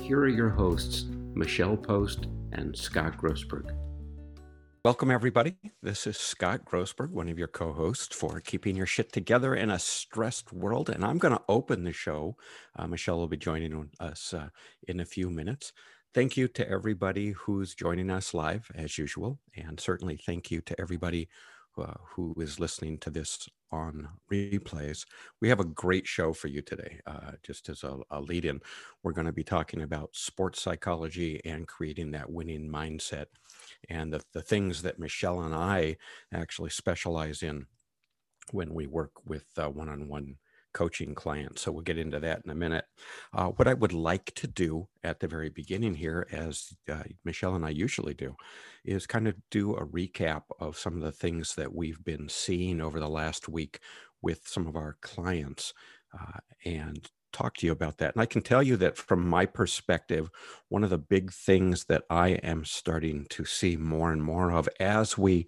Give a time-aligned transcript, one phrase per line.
[0.00, 1.04] here are your hosts,
[1.34, 3.76] Michelle Post and Scott Grossberg.
[4.82, 5.56] Welcome, everybody.
[5.82, 9.70] This is Scott Grossberg, one of your co hosts for Keeping Your Shit Together in
[9.70, 10.88] a Stressed World.
[10.88, 12.36] And I'm going to open the show.
[12.76, 14.48] Uh, Michelle will be joining us uh,
[14.88, 15.72] in a few minutes.
[16.14, 19.38] Thank you to everybody who's joining us live, as usual.
[19.54, 21.28] And certainly thank you to everybody
[21.76, 25.04] uh, who is listening to this on replays.
[25.40, 27.00] We have a great show for you today.
[27.06, 28.60] Uh, just as a, a lead in,
[29.02, 33.26] we're going to be talking about sports psychology and creating that winning mindset
[33.88, 35.96] and the, the things that Michelle and I
[36.32, 37.66] actually specialize in
[38.52, 40.36] when we work with one on one
[40.72, 41.62] coaching clients.
[41.62, 42.84] So we'll get into that in a minute.
[43.32, 47.54] Uh, what I would like to do at the very beginning here, as uh, Michelle
[47.54, 48.36] and I usually do,
[48.84, 52.80] is kind of do a recap of some of the things that we've been seeing
[52.80, 53.80] over the last week
[54.22, 55.72] with some of our clients
[56.14, 58.14] uh, and talk to you about that.
[58.14, 60.30] And I can tell you that from my perspective,
[60.68, 64.68] one of the big things that I am starting to see more and more of
[64.78, 65.46] as we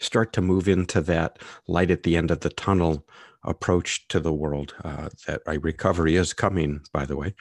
[0.00, 3.04] start to move into that light at the end of the tunnel
[3.44, 7.34] approach to the world uh, that a recovery is coming by the way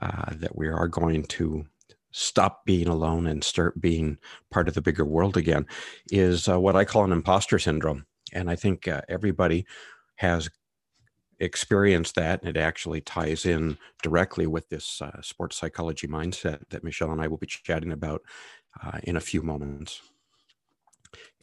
[0.00, 1.64] uh, that we are going to
[2.12, 4.18] stop being alone and start being
[4.50, 5.66] part of the bigger world again
[6.10, 8.06] is uh, what i call an imposter syndrome.
[8.32, 9.66] And i think uh, everybody
[10.16, 10.50] has
[11.38, 16.84] experienced that and it actually ties in directly with this uh, sports psychology mindset that
[16.84, 18.22] michelle and i will be chatting about
[18.82, 20.00] uh, in a few moments.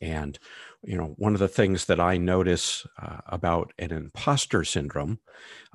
[0.01, 0.37] And,
[0.87, 5.19] you know, one of the things that I notice uh, about an imposter syndrome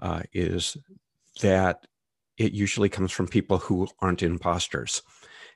[0.01, 0.75] uh, is
[1.43, 1.87] that
[2.39, 5.03] it usually comes from people who aren't imposters.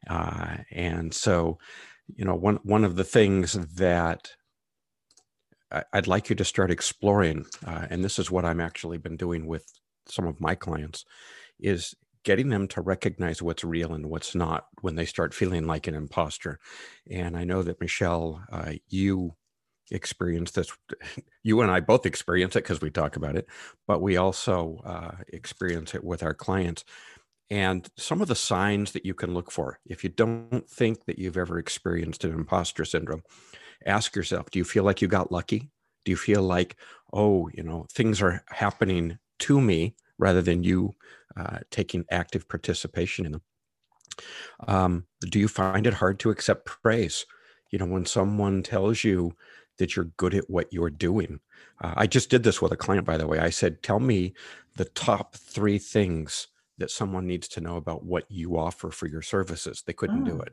[0.09, 1.59] Uh, and so,
[2.15, 4.31] you know, one, one of the things that
[5.93, 9.47] I'd like you to start exploring, uh, and this is what I'm actually been doing
[9.47, 9.65] with
[10.07, 11.07] some of my clients,
[11.59, 11.95] is
[12.25, 15.95] getting them to recognize what's real and what's not when they start feeling like an
[15.95, 16.61] imposter.
[17.11, 19.35] And I know that Michelle, uh, you
[19.91, 20.73] experience this.
[21.43, 23.47] You and I both experience it because we talk about it,
[23.87, 26.85] but we also uh, experience it with our clients.
[27.51, 31.21] And some of the signs that you can look for, if you don't think that
[31.21, 33.23] you've ever experienced an imposter syndrome,
[33.87, 35.71] ask yourself do you feel like you got lucky?
[36.05, 36.75] Do you feel like,
[37.13, 40.95] oh, you know, things are happening to me rather than you
[41.37, 43.43] uh, taking active participation in them.
[44.67, 47.27] Um, do you find it hard to accept praise?
[47.71, 49.33] You know, when someone tells you
[49.79, 51.41] that you're good at what you're doing.
[51.81, 53.39] Uh, I just did this with a client, by the way.
[53.39, 54.35] I said, Tell me
[54.77, 56.49] the top three things
[56.79, 59.83] that someone needs to know about what you offer for your services.
[59.87, 60.33] They couldn't oh.
[60.33, 60.53] do it.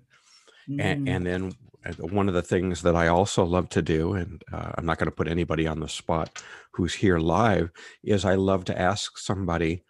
[0.69, 0.81] Mm.
[0.81, 1.53] And, and, then
[1.99, 5.09] one of the things that I also love to do, and uh, I'm not going
[5.09, 6.41] to put anybody on the spot
[6.71, 7.71] who's here live,
[8.03, 9.83] is I love to ask somebody,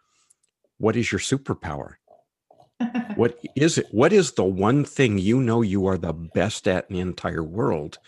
[0.80, 1.96] what is your superpower?
[3.16, 3.88] what is it?
[3.92, 7.44] What is the one thing you know you are the best at in the entire
[7.44, 8.00] world?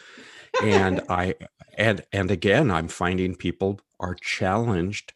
[0.64, 1.36] And I
[1.78, 5.14] and and again, I'm finding people are challenged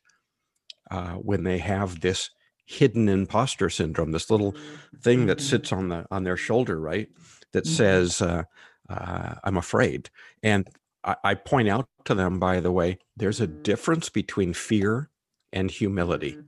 [0.92, 2.30] uh, when they have this
[2.66, 4.56] hidden imposter syndrome, this little
[5.02, 5.48] thing that mm-hmm.
[5.48, 7.10] sits on the on their shoulder, right?
[7.54, 7.74] That mm-hmm.
[7.74, 8.44] says, uh,
[8.90, 10.10] uh, "I'm afraid."
[10.44, 10.68] And
[11.04, 15.10] I, I point out to them, by the way, there's a difference between fear
[15.52, 16.34] and humility.
[16.34, 16.42] Mm-hmm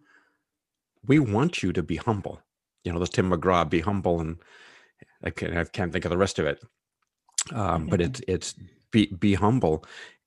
[1.06, 2.42] we want you to be humble.
[2.84, 4.38] You know, the Tim McGraw, be humble, and
[5.24, 6.64] I can't, I can't think of the rest of it.
[7.52, 8.56] Um, but it's it's
[8.92, 9.86] be be humble,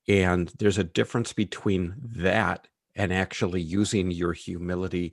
[0.09, 5.13] and there's a difference between that and actually using your humility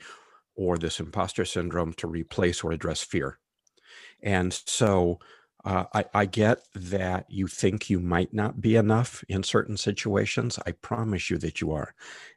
[0.55, 3.39] or this imposter syndrome to replace or address fear.
[4.21, 5.19] And so
[5.63, 10.57] uh, I, I, get that you think you might not be enough in certain situations.
[10.65, 11.93] I promise you that you are.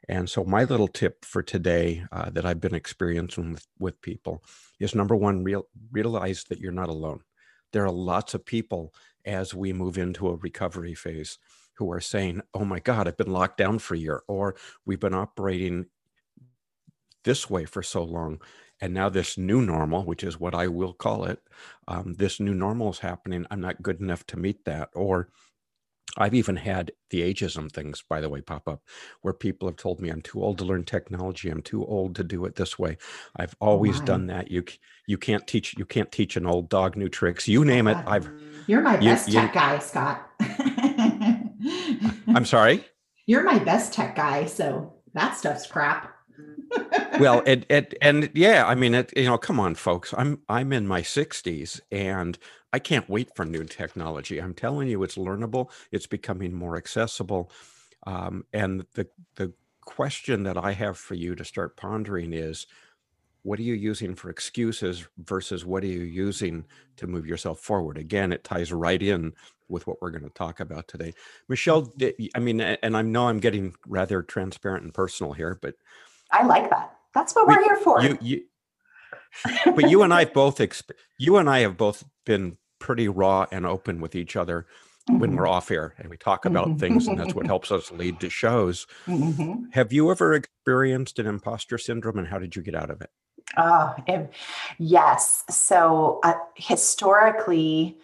[0.07, 4.43] And so, my little tip for today uh, that I've been experiencing with, with people
[4.79, 7.21] is number one, real, realize that you're not alone.
[7.75, 8.93] There are lots of people
[9.25, 11.37] as we move into a recovery phase
[11.73, 14.55] who are saying, Oh my God, I've been locked down for a year, or
[14.85, 15.87] we've been operating
[17.25, 18.39] this way for so long
[18.79, 21.39] and now this new normal which is what i will call it
[21.87, 23.45] um, this new normal is happening.
[23.51, 25.29] I'm not good enough to meet that or
[26.17, 28.81] I've even had the ageism things, by the way, pop up
[29.21, 31.49] where people have told me I'm too old to learn technology.
[31.49, 32.97] I'm too old to do it this way.
[33.35, 34.05] I've oh, always my.
[34.05, 34.49] done that.
[34.49, 34.63] You
[35.07, 37.47] you can't teach you can't teach an old dog new tricks.
[37.47, 37.97] You name it.
[38.07, 38.27] I've.
[38.27, 40.29] Oh, you're my You- best you- tech guy, Scott.
[42.27, 42.85] I'm sorry.
[43.27, 46.14] You're my best tech guy, so that stuff's crap.
[47.19, 50.13] Well it and yeah i mean it you know come on folks.
[50.17, 52.37] I'm i'm in my 60s and
[52.73, 54.39] i can't wait for new technology.
[54.41, 55.69] I'm telling you it's learnable.
[55.91, 57.51] It's becoming more accessible.
[58.07, 62.65] Um, and the the question that i have for you to start pondering is
[63.43, 66.65] what are you using for excuses versus what are you using
[66.97, 67.97] to move yourself forward?
[67.97, 69.33] Again it ties right in
[69.69, 71.13] with what we're going to talk about today.
[71.49, 71.93] Michelle
[72.35, 75.75] i mean and i know i'm getting rather transparent and personal here but
[76.31, 76.95] I like that.
[77.13, 78.01] That's what We- we're here for.
[78.01, 78.41] you you
[79.75, 83.65] but you and I both exp- you and I have both been pretty raw and
[83.65, 84.65] open with each other
[85.09, 85.37] when Mhm.
[85.37, 88.29] we're off air and we talk about things and that's what helps us lead to
[88.29, 88.87] shows.
[89.07, 89.73] Mhm.
[89.73, 93.09] Have you ever experienced an imposter syndrome and how did you get out of it?
[93.57, 94.29] Oh, em-
[94.79, 95.43] yes.
[95.49, 97.97] So uh, historically,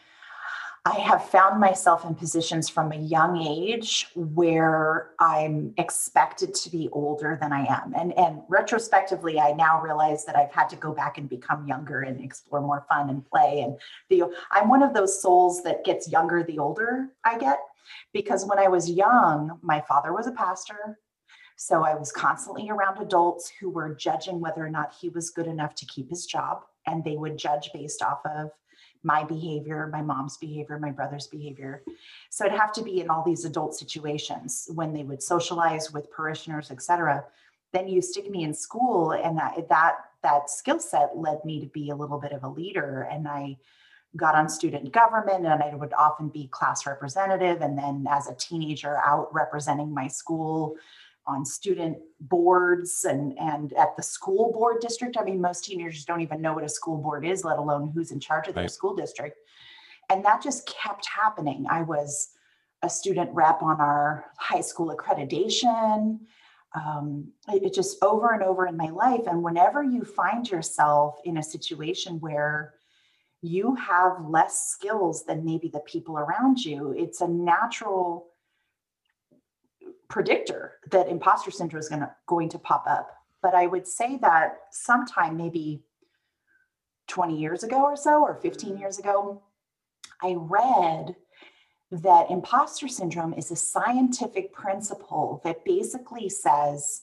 [0.84, 6.90] I have found myself in positions from a young age where I'm expected to be
[6.92, 7.94] older than I am.
[7.96, 12.02] And, and retrospectively, I now realize that I've had to go back and become younger
[12.02, 13.62] and explore more fun and play.
[13.62, 13.78] And
[14.10, 17.60] the, I'm one of those souls that gets younger the older I get.
[18.12, 20.98] Because when I was young, my father was a pastor.
[21.58, 25.46] So I was constantly around adults who were judging whether or not he was good
[25.46, 26.64] enough to keep his job.
[26.88, 28.50] And they would judge based off of
[29.04, 31.84] my behavior, my mom's behavior, my brother's behavior.
[32.30, 36.12] So it'd have to be in all these adult situations when they would socialize with
[36.12, 37.26] parishioners, et cetera.
[37.74, 41.68] Then you stick me in school, and that that, that skill set led me to
[41.68, 43.08] be a little bit of a leader.
[43.10, 43.58] And I
[44.18, 47.62] got on student government, and I would often be class representative.
[47.62, 50.76] And then as a teenager, out representing my school
[51.28, 55.18] on student boards and and at the school board district.
[55.20, 58.12] I mean most teenagers don't even know what a school board is let alone who's
[58.12, 58.72] in charge of their Right.
[58.72, 59.38] school district.
[60.10, 61.66] And that just kept happening.
[61.70, 62.30] I was
[62.82, 66.20] a student rep on our high school accreditation.
[66.74, 69.28] Um, it, it just over and over in my life.
[69.28, 72.74] And whenever you find yourself in a situation where
[73.42, 78.28] you have less skills than maybe the people around you it's a natural
[80.12, 83.10] predictor that imposter syndrome is going to going to pop up.
[83.42, 85.82] But I would say that sometime maybe
[87.08, 89.42] 20 years ago or so, or 15 years ago,
[90.22, 91.16] I read
[91.92, 97.02] that imposter syndrome is a scientific principle that basically says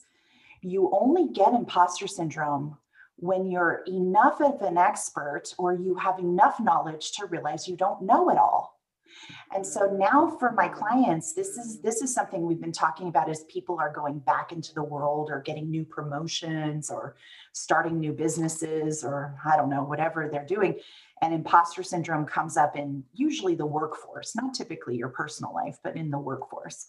[0.61, 2.77] you only get imposter syndrome
[3.17, 8.01] when you're enough of an expert or you have enough knowledge to realize you don't
[8.01, 8.78] know it all.
[9.53, 13.29] And so now for my clients, this is this is something we've been talking about
[13.29, 17.15] as people are going back into the world or getting new promotions or
[17.53, 20.79] starting new businesses or I don't know, whatever they're doing.
[21.21, 25.95] And imposter syndrome comes up in usually the workforce, not typically your personal life, but
[25.95, 26.87] in the workforce.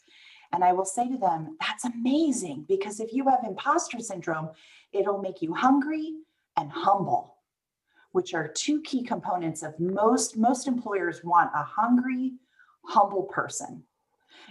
[0.53, 4.51] And I will say to them, that's amazing because if you have imposter syndrome,
[4.93, 6.13] it'll make you hungry
[6.57, 7.37] and humble
[8.13, 12.35] which are two key components of most most employers want a hungry
[12.85, 13.83] humble person.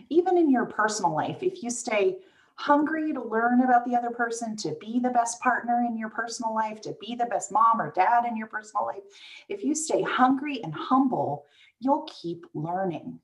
[0.09, 2.17] Even in your personal life if you stay
[2.55, 6.53] hungry to learn about the other person to be the best partner in your personal
[6.53, 9.03] life to be the best mom or dad in your personal life
[9.47, 11.45] if you stay hungry and humble
[11.79, 13.19] you'll keep learning.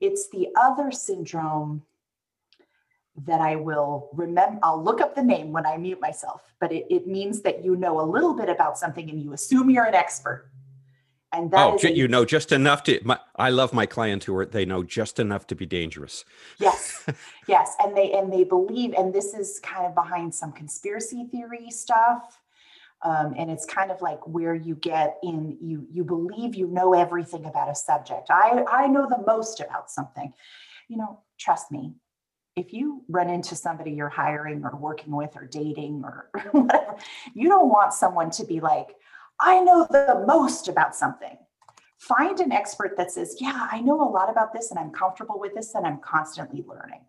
[0.00, 1.82] It's the other syndrome
[3.16, 4.58] that I will remember.
[4.62, 7.76] I'll look up the name when I mute myself, but it, it means that you
[7.76, 10.50] know a little bit about something and you assume you're an expert.
[11.32, 13.00] And that oh, a- you know just enough to.
[13.04, 16.24] My, I love my clients who are they know just enough to be dangerous.
[16.58, 17.06] yes,
[17.48, 21.70] yes, and they and they believe, and this is kind of behind some conspiracy theory
[21.70, 22.40] stuff.
[23.02, 26.94] Um, and it's kind of like where you get in you you believe you know
[26.94, 28.30] everything about a subject.
[28.30, 30.32] I I know the most about something.
[30.88, 31.94] You know, trust me,
[32.56, 36.96] if you run into somebody you're hiring or working with or dating or whatever,
[37.34, 38.94] you don't want someone to be like,
[39.40, 41.36] I know the most about something.
[41.98, 45.40] Find an expert that says, Yeah, I know a lot about this and I'm comfortable
[45.40, 47.00] with this and I'm constantly learning.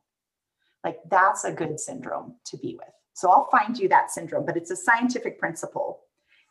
[0.83, 2.93] Like that's a good syndrome to be with.
[3.13, 6.01] So I'll find you that syndrome, but it's a scientific principle.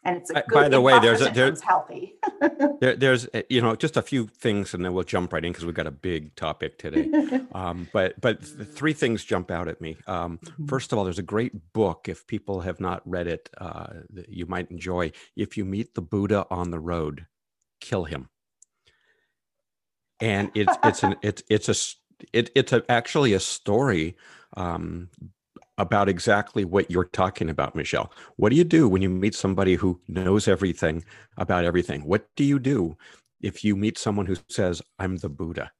[0.07, 2.15] And it's a Uh, good by the way, there's a- imposter there- syndrome's healthy.
[2.81, 5.53] There, there's uh, you know just a few things, and then we'll jump right in
[5.53, 7.11] because we've got a big topic today.
[7.55, 9.97] Um, but but th- three things jump out at me.
[10.07, 12.09] Um, First of all, there's a great book.
[12.09, 15.13] If people have not read it, uh, that you might enjoy.
[15.37, 17.27] If you meet the Buddha on the road,
[17.81, 18.29] kill him.
[20.21, 21.75] And it's it's an it's it's a
[22.33, 24.17] it, it's a, actually a story
[24.57, 25.11] um,
[25.79, 28.13] about exactly what you're talking about, Michelle.
[28.37, 31.05] What do you do when you meet somebody who knows everything
[31.37, 32.05] about everything?
[32.05, 32.97] What do you do
[33.41, 35.73] if you meet someone who says, I'm the Buddha?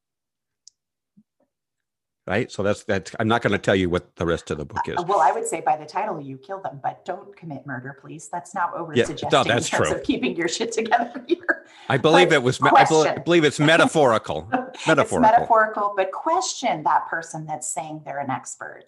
[2.27, 2.51] right?
[2.51, 3.15] So that's that.
[3.21, 4.97] I'm not going to tell you what the rest of the book is.
[5.07, 8.29] Well, I would say by the title, you kill them, but don't commit murder, please.
[8.29, 9.99] That's not what we're Yeah, suggesting no, that's in terms true.
[9.99, 11.67] of keeping your shit together here.
[11.89, 12.61] I believe But it was.
[12.63, 14.49] I believe it's metaphorical.
[14.75, 15.21] It's Metaphorical.
[15.21, 18.87] metaphorical, but question that person that's saying they're an expert.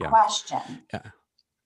[0.00, 0.08] Yeah.
[0.08, 0.82] Question.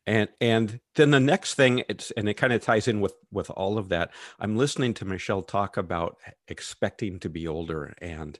[0.06, 3.50] and and then the next thing it's and it kind of ties in with with
[3.50, 4.10] all of that
[4.40, 6.16] i'm listening to michelle talk about
[6.48, 8.38] expecting to be older and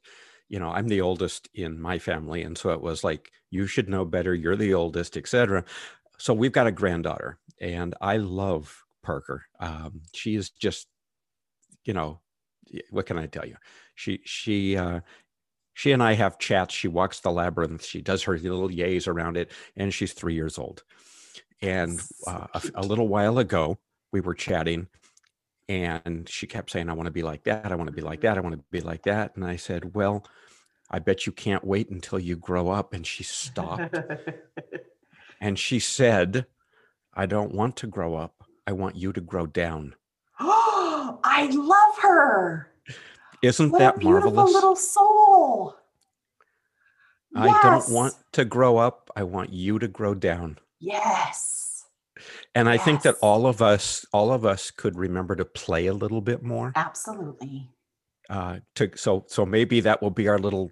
[0.49, 3.89] you know i'm the oldest in my family and so it was like you should
[3.89, 5.65] know better you're the oldest etc
[6.19, 10.89] so we've got a granddaughter and i love parker um, she is just
[11.85, 12.21] you know
[12.91, 13.57] what can i tell you
[13.95, 15.01] she she uh
[15.81, 19.37] she and i have chats she walks the labyrinth she does her little yays around
[19.37, 20.83] it and she's three years old
[21.63, 23.79] and uh, a, a little while ago,
[24.13, 24.89] we were chatting,
[25.69, 27.71] and she kept saying, "I want to be like that.
[27.71, 28.39] I want to be like that.
[28.39, 30.25] I want to be like that." And I said, "Well,
[30.91, 33.95] I bet you can't wait until you grow up." And she stopped,
[35.41, 36.47] and she said,
[37.15, 38.43] "I don't want to grow up.
[38.67, 39.95] I want you to grow down."
[40.39, 42.73] Oh, I love her.
[43.43, 44.53] Isn't What a that beautiful marvelous?
[44.55, 45.75] little soul.
[47.35, 49.11] I don't want to grow up.
[49.15, 50.59] I want you to grow down.
[50.81, 51.85] Yes,
[52.55, 55.93] And I think that all of us, all of us, could remember to play a
[55.95, 56.73] little bit more.
[56.75, 57.69] absolutely.
[58.29, 60.71] uh, to so so maybe that will be our little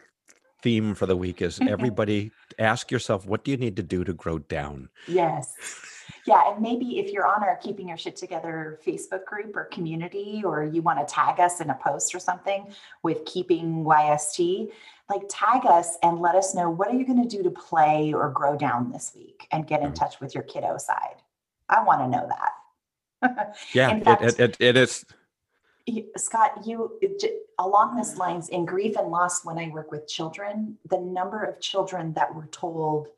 [0.63, 4.13] theme for the week is everybody ask yourself what do you need to do to
[4.13, 5.55] grow down Yes.
[6.27, 6.51] Yeah.
[6.53, 10.63] And maybe if you're on our Keeping Your Shit Together Facebook group or community, or
[10.65, 12.67] you want to tag us in a post or something
[13.03, 14.69] with Keeping YST,
[15.09, 18.13] like tag us and let us know what are you going to do to play
[18.13, 19.95] or grow down this week and get in Mhm.
[19.95, 21.17] touch with your kiddo side.
[21.69, 23.57] I want to know that.
[23.75, 25.05] yeah fact- it, it, it is
[26.17, 26.99] Scott, you
[27.59, 31.61] along this lines in grief and loss, when I work with children, the number of
[31.61, 33.09] children that were told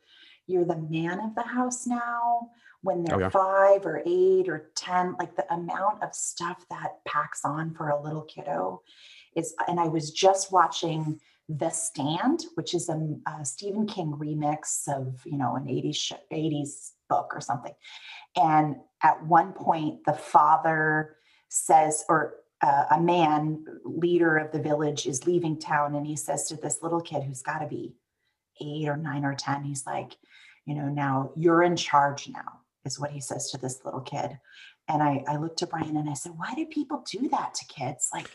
[0.47, 2.51] you're the man of the house now
[2.83, 3.29] when they're Oh, yeah.
[3.29, 8.03] five or eight or 10, like the amount of stuff that packs on for a
[8.03, 8.83] little kiddo
[9.37, 14.89] is, and I was just watching The Stand, which is a, a Stephen King remix
[14.89, 17.75] of, you know, an 80s, sh- 80s book or something.
[18.37, 21.17] And at one point, the father
[21.49, 26.49] says, or uh, a man, leader of the village, is leaving town, and he says
[26.49, 27.95] to this little kid who's got to be
[28.61, 30.17] eight or nine or 10, he's like,
[30.67, 34.39] you know, now you're in charge now, is what he says to this little kid.
[34.89, 37.65] And I, I looked to Brian and I said, why do people do that to
[37.67, 38.09] kids?
[38.13, 38.31] Like,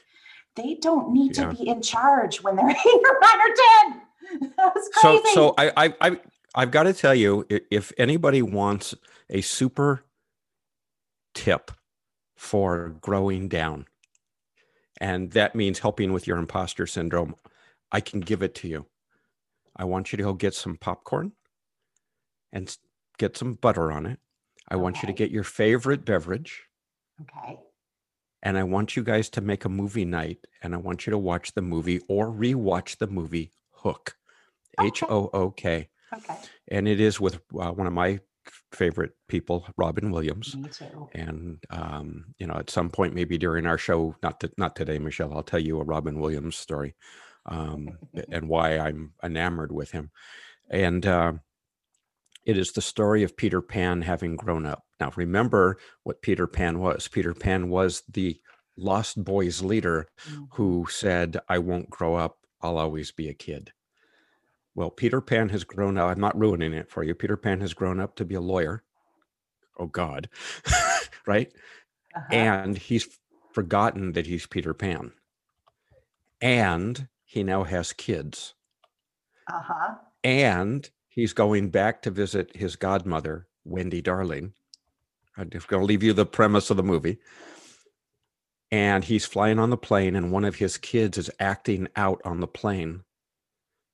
[0.56, 1.50] they don't need Yeah.
[1.52, 3.56] to be in charge when they're eight or nine or
[3.92, 4.02] 10.
[4.58, 5.36] That was so crazy.
[5.36, 6.20] so I, I i
[6.56, 8.96] i've got to tell you if anybody wants
[9.30, 10.04] a super
[11.36, 11.72] tip
[12.36, 13.86] for growing down
[15.00, 17.36] and that means helping with your imposter syndrome
[17.92, 18.86] i can give it to you
[19.76, 21.32] i want you to go get some popcorn
[22.52, 22.78] and
[23.18, 24.20] get some butter on it
[24.70, 26.64] i want you to get your favorite beverage
[27.22, 27.60] okay.
[28.44, 31.18] and I want you guys to make a movie night and I want you to
[31.18, 33.52] watch the movie or rewatch the movie
[33.86, 34.16] Hook,
[34.80, 34.88] Okay.
[34.88, 35.90] H O O K.
[36.12, 36.36] Okay.
[36.70, 38.20] And it is with uh, one of my
[38.72, 40.54] favorite people, Robin Williams.
[41.14, 45.00] And um, you know, at some point, maybe during our show, not to, not today,
[45.00, 46.96] Michelle, I'll tell you a Robin Williams story
[47.46, 47.98] um,
[48.32, 50.12] and why I'm enamored with him.
[50.70, 51.34] And uh,
[52.46, 54.84] it is the story of Peter Pan having grown up.
[55.00, 57.08] Now, remember what Peter Pan was.
[57.08, 58.40] Peter Pan was the
[58.78, 60.48] Lost Boys leader Mm.
[60.54, 62.38] who said, I won't grow up.
[62.62, 63.72] I'll always be a kid.
[64.76, 66.12] Well, Peter Pan has grown up.
[66.12, 67.16] I'm not ruining it for you.
[67.16, 68.84] Peter Pan has grown up to be a lawyer.
[69.80, 70.30] Oh, God.
[71.26, 71.52] right?
[72.14, 72.34] Uh-huh.
[72.34, 73.08] And he's
[73.54, 75.14] forgotten that he's Peter Pan.
[76.42, 78.54] And he now has kids.
[79.52, 79.96] Uh-huh.
[80.24, 84.54] And he's going back to visit his godmother, Wendy Darling.
[85.38, 87.20] I'm just going to leave you the premise of the movie.
[88.72, 92.42] And he's flying on the plane, and one of his kids is acting out on
[92.42, 93.04] the plane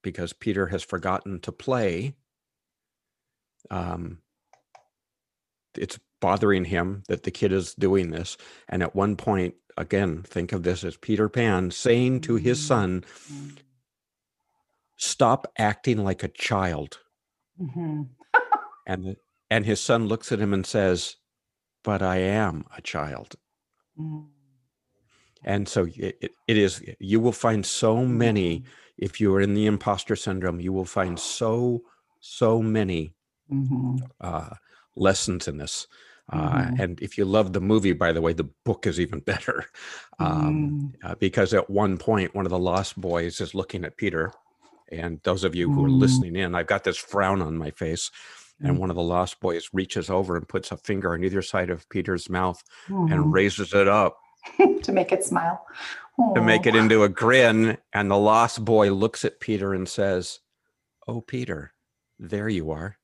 [0.01, 2.15] because Peter has forgotten to play.
[3.69, 4.19] Um,
[5.77, 8.37] it's bothering him that the kid is doing this.
[8.69, 12.67] And at one point, again, think of this as Peter Pan saying to his Mm.
[12.67, 13.05] son.
[14.97, 16.99] Stop acting like a child.
[17.59, 18.09] Mhm.
[18.87, 19.15] And
[19.49, 21.17] and his son looks at him and says,
[21.83, 23.35] "But I am a child."
[23.97, 24.27] Mm.
[25.43, 26.83] And so it, it, it is.
[26.99, 28.63] You will find so many
[29.01, 31.81] if you are in the imposter syndrome, you will find so,
[32.19, 33.13] so many
[33.51, 33.99] Mhm.
[34.21, 34.51] uh,
[34.95, 35.87] lessons in this.
[36.31, 36.79] Uh, Mhm.
[36.79, 39.65] And if you love the movie, by the way, the book is even better.
[40.19, 41.09] Um, Mm.
[41.09, 44.31] uh, because at one point, one of the Lost Boys is looking at Peter.
[44.91, 45.99] And those of you who are Mm.
[45.99, 48.11] listening in, I've got this frown on my face.
[48.61, 48.79] And Mm.
[48.79, 51.89] one of the Lost Boys reaches over and puts a finger on either side of
[51.89, 54.17] Peter's mouth and raises it up
[54.83, 55.65] to make it smile.
[56.35, 57.77] To make it into a grin.
[57.93, 60.39] And the Lost Boy looks at Peter and says,
[61.07, 61.73] Oh, Peter,
[62.19, 62.97] there you are.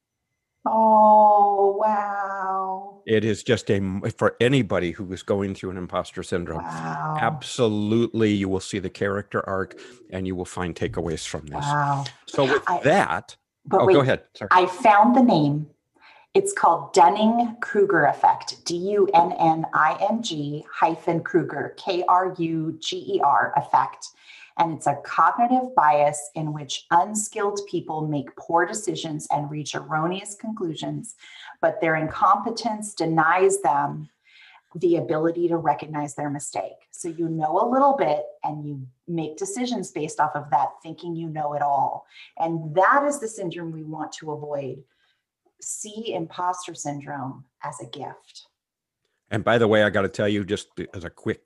[0.65, 3.01] Oh, wow.
[3.05, 3.79] It is just a,
[4.17, 7.17] for anybody who is going through an imposter syndrome, Wow.
[7.21, 9.79] absolutely you will see the character arc
[10.11, 11.63] and you will find takeaways from this.
[11.63, 12.03] Wow.
[12.27, 14.23] So with I- that, But oh, wait, go ahead.
[14.35, 14.49] Sorry.
[14.51, 15.67] I found the name.
[16.37, 18.63] It's called Dunning Kruger effect.
[18.63, 23.53] D U N N I N G hyphen Kruger, K R U G E R
[23.57, 24.09] effect.
[24.59, 30.35] And it's a cognitive bias in which unskilled people make poor decisions and reach erroneous
[30.35, 31.15] conclusions,
[31.59, 34.07] but their incompetence denies them
[34.75, 36.85] the ability to recognize their mistake.
[36.91, 41.15] So you know a little bit and you make decisions based off of that, thinking
[41.15, 42.05] you know it all.
[42.37, 44.83] And that is the syndrome we want to avoid.
[45.61, 48.47] See imposter syndrome as a gift.
[49.31, 51.41] And by the way, I got to tell you, just as a quick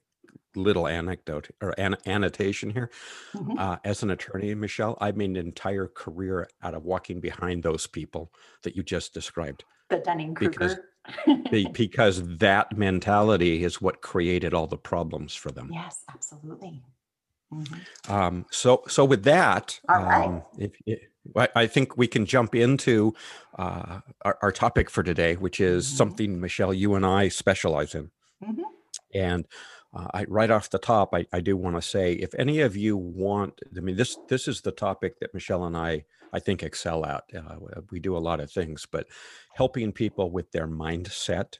[0.55, 2.91] little anecdote or an- annotation here,
[3.33, 3.57] Mhm.
[3.57, 7.87] uh, as an attorney, Michelle, I made an entire career out of walking behind those
[7.87, 8.31] people
[8.63, 9.63] that you just described.
[9.89, 10.87] The Dunning Because- Kruger.
[11.49, 15.69] Be- because that mentality is what created all the problems for them.
[15.73, 16.83] yes, absolutely.
[17.51, 18.09] Mhm.
[18.09, 20.27] Um, so, so with that, All right.
[20.27, 20.99] um, if, if-
[21.35, 23.13] I, I think we can jump into
[23.57, 25.97] uh, our, our topic for today, which is Mhm.
[25.97, 28.11] something Michelle, you and I specialize in.
[28.43, 28.63] Mhm.
[29.13, 29.47] And
[29.93, 32.77] uh, I, right off the top, I, I do want to say, if any of
[32.77, 36.63] you want, I mean, this this is the topic that Michelle and I, I think,
[36.63, 37.23] excel at.
[37.35, 37.55] Uh,
[37.91, 39.07] we do a lot of things, but
[39.55, 41.55] helping people with their mindset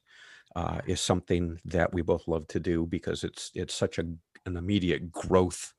[0.56, 4.03] uh, is something that we both love to do because it's it's such a
[4.46, 5.74] an immediate growth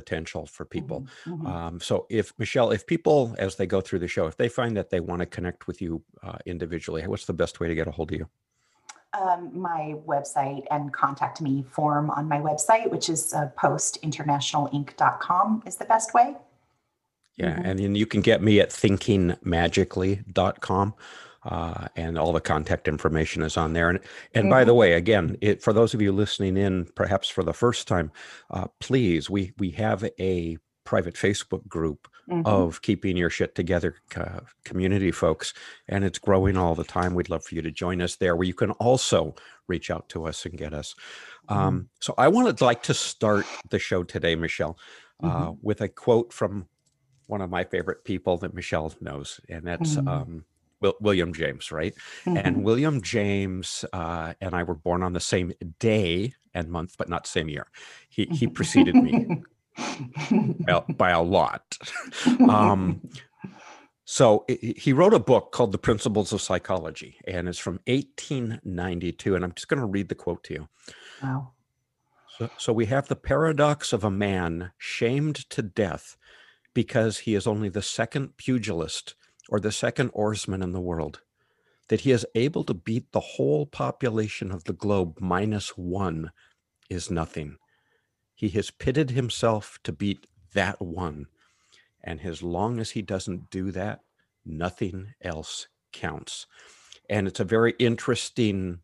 [0.00, 0.98] potential for people.
[1.00, 1.08] Mhm.
[1.40, 1.46] Mhm.
[1.52, 4.72] Um, so if Michelle, if people as they go through the show, if they find
[4.78, 5.92] that they want to connect with you
[6.26, 8.26] uh, individually, what's the best way to get a hold of you?
[9.22, 9.82] um, my
[10.14, 16.12] website and contact me form on my website, which is uh, postinternationalinc.com is the best
[16.12, 16.36] way.
[17.42, 17.64] Yeah, Mhm.
[17.66, 20.86] and then you can get me at thinkingmagically.com.
[21.46, 23.88] Uh, and all the contact information is on there.
[23.88, 24.00] And
[24.34, 27.52] and by the way, again, it, for those of you listening in, perhaps for the
[27.52, 28.10] first time,
[28.50, 32.44] uh, please, we we have a private Facebook group Mhm.
[32.44, 35.54] of keeping your shit together uh, community folks,
[35.88, 37.14] and it's growing all the time.
[37.14, 39.36] We'd love for you to join us there, where you can also
[39.68, 40.96] reach out to us and get us.
[41.48, 44.76] Um, so I wanted like to start the show today, Michelle,
[45.22, 46.66] uh, with a quote from
[47.28, 50.08] one of my favorite people that Michelle knows, and that's Mhm.
[50.08, 50.44] um,
[51.00, 51.94] William James, right?
[52.26, 52.62] And Mhm.
[52.62, 57.26] William James uh, and I were born on the same day and month, but not
[57.26, 57.66] same year.
[58.08, 59.26] He he preceded me
[60.66, 61.78] by, by a lot.
[62.48, 63.00] um,
[64.04, 69.34] so he wrote a book called The Principles of Psychology, and it's from 1892.
[69.34, 70.68] And I'm just going to read the quote to you.
[71.22, 71.52] wow.
[72.38, 76.16] So, so we have the paradox of a man shamed to death
[76.74, 79.14] because he is only the second pugilist
[79.48, 81.20] or the second oarsman in the world,
[81.88, 86.30] that he is able to beat the whole population of the globe minus one
[86.90, 87.56] is nothing.
[88.34, 91.26] He has pitted himself to beat that one.
[92.02, 94.00] And as long as he doesn't do that,
[94.44, 96.46] nothing else counts.
[97.08, 98.80] And it's a very interesting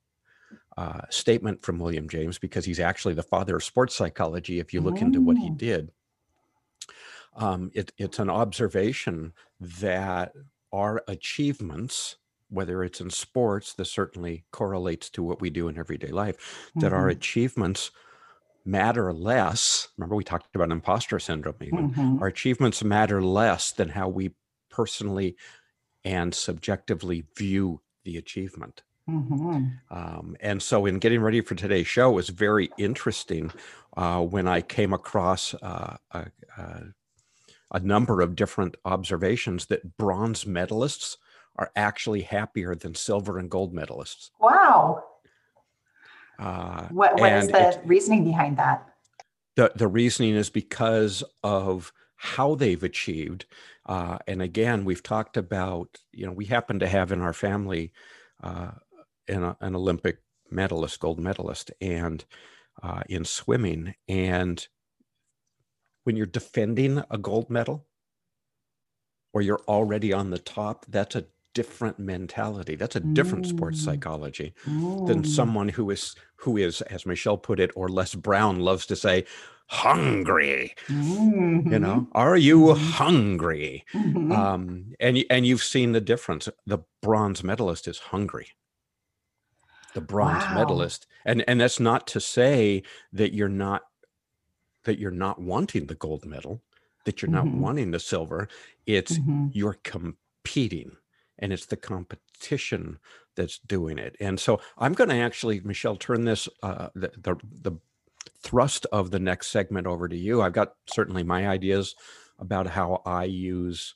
[0.77, 4.59] uh, statement from William James because he's actually the father of sports psychology.
[4.59, 5.91] If you look into what he did,
[7.37, 10.33] um, it, it's an observation that
[10.73, 12.17] our achievements,
[12.49, 16.93] whether it's in sports, this certainly correlates to what we do in everyday life, that
[16.93, 17.13] our Mhm.
[17.13, 17.91] achievements
[18.65, 19.89] matter less.
[19.99, 21.89] Remember, we talked about imposter syndrome, even.
[21.89, 22.21] Mhm.
[22.21, 24.35] Our achievements matter less than how we
[24.71, 25.37] personally
[26.05, 28.83] and subjectively view the achievement.
[29.07, 29.83] Mhm.
[29.91, 33.53] Um, and so, in getting ready for today's show, it was very interesting
[33.97, 36.83] uh, when I came across uh, a, a,
[37.73, 41.17] a number of different observations that bronze medalists
[41.57, 44.31] are actually happier than silver and gold medalists.
[44.41, 45.05] Wow.
[46.39, 48.89] Uh, What, what is the it's- reasoning behind that?
[49.55, 53.45] the the reasoning is because of how they've achieved
[53.85, 57.93] uh, and again we've talked about you know we happen to have in our family
[58.43, 58.71] uh,
[59.29, 60.19] an, an olympic
[60.51, 62.25] medalist gold medalist and
[62.83, 64.69] uh, in swimming and
[66.05, 67.89] when you're defending a gold medal
[69.33, 72.75] or you're already on the top, that's a different mentality.
[72.77, 73.83] That's a different sports Mm.
[73.83, 74.55] psychology
[75.07, 75.25] than Mm.
[75.25, 79.25] someone who is who is, as Michelle put it, or Les Brown loves to say,
[79.69, 80.75] hungry.
[81.71, 81.81] You Mhm.
[81.81, 82.75] know, are you Mhm.
[82.75, 83.85] hungry?
[83.95, 84.53] Mhm.
[84.55, 86.49] Um, and and you've seen the difference.
[86.67, 88.49] The bronze medalist is hungry.
[89.95, 90.51] The bronze Wow.
[90.51, 93.83] medalist, and and that's not to say that you're not
[94.85, 96.63] that you're not wanting the gold medal,
[97.05, 97.53] that you're not Mhm.
[97.53, 98.49] wanting the silver.
[98.87, 99.53] It's Mhm.
[99.53, 100.97] you're competing
[101.39, 102.99] and it's the competition
[103.37, 107.35] that's doing it and so i'm going to actually michelle turn this uh, the, the
[107.63, 107.73] the
[108.43, 111.95] thrust of the next segment over to you i've got certainly my ideas
[112.39, 113.95] about how i use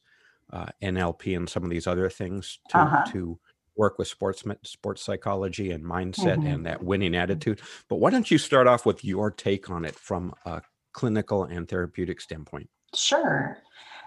[0.53, 3.05] uh, nlp and some of these other things to Uh-huh.
[3.05, 3.39] to
[3.77, 6.47] work with sports sports psychology and mindset Mhm.
[6.47, 9.97] and that winning attitude but why don't you start off with your take on it
[9.97, 10.63] from a
[10.97, 13.59] clinical and therapeutic standpoint Sure.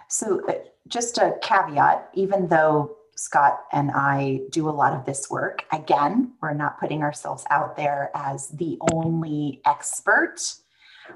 [0.07, 0.53] So, uh,
[0.87, 6.33] just a caveat even though Scott and I do a lot of this work, again,
[6.41, 10.37] we're not putting ourselves out there as the only expert.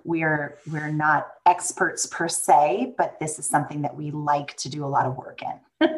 [0.03, 4.85] We're we're not experts per se, but this is something that we like to do
[4.85, 5.89] a lot of work in.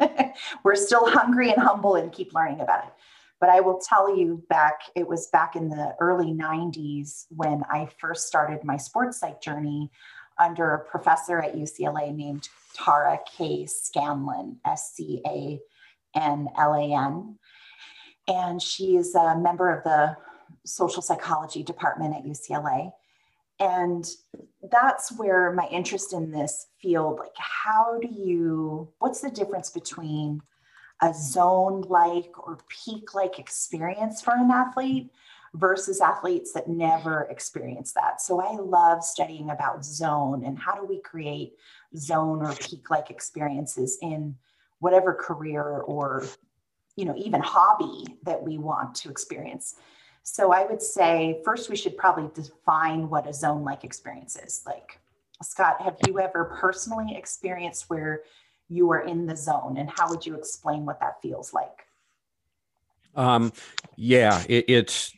[0.64, 2.92] we're still hungry and humble and keep learning about it.
[3.40, 7.88] But I will tell you back, it was back in the early 90s when I
[7.98, 9.90] first started my sports psych journey
[10.38, 13.66] under a professor at UCLA named Tara K.
[13.66, 15.60] Scanlan, S C A
[16.14, 17.38] N L A N.
[18.28, 20.16] And she is a member of the
[20.64, 22.90] social psychology department at UCLA.
[23.58, 24.06] And
[24.70, 30.40] that's where my interest in this field like, how do you, what's the difference between
[31.02, 35.10] a zone like or peak like experience for an athlete
[35.54, 38.20] versus athletes that never experience that.
[38.20, 41.54] So I love studying about zone and how do we create
[41.96, 44.36] zone or peak like experiences in
[44.78, 46.24] whatever career or
[46.96, 49.76] you know even hobby that we want to experience.
[50.22, 54.62] So I would say first we should probably define what a zone like experience is.
[54.66, 54.98] Like
[55.42, 58.22] Scott, have you ever personally experienced where
[58.68, 61.86] you are in the zone and how would you explain what that feels like?
[63.14, 63.52] Um,
[63.96, 65.14] yeah, it, it's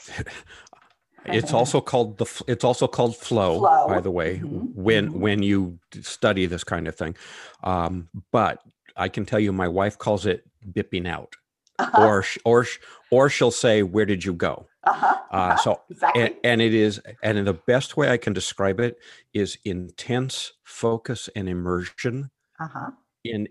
[1.24, 3.86] it's also called the it's also called flow, Flow.
[3.88, 5.18] by the way Mhm, when mhm.
[5.20, 7.16] when you study this kind of thing
[7.64, 8.62] um, but
[8.96, 11.36] i can tell you my wife calls it bipping out
[11.78, 12.66] Uh-huh, or or
[13.10, 16.22] or she'll say where did you go uh-huh, uh, uh-huh, so exactly.
[16.22, 18.98] and, and it is and the best way i can describe it
[19.32, 22.30] is intense focus and immersion
[22.60, 22.90] uh-huh.
[23.28, 23.48] In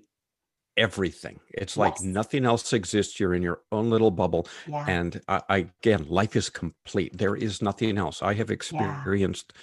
[0.77, 1.39] everything.
[1.49, 3.19] It's like nothing else exists.
[3.19, 4.47] You're in your own little bubble.
[4.65, 4.87] Yeah.
[4.87, 7.17] and I, I again life is complete.
[7.17, 8.21] There is nothing else.
[8.21, 9.53] I have experienced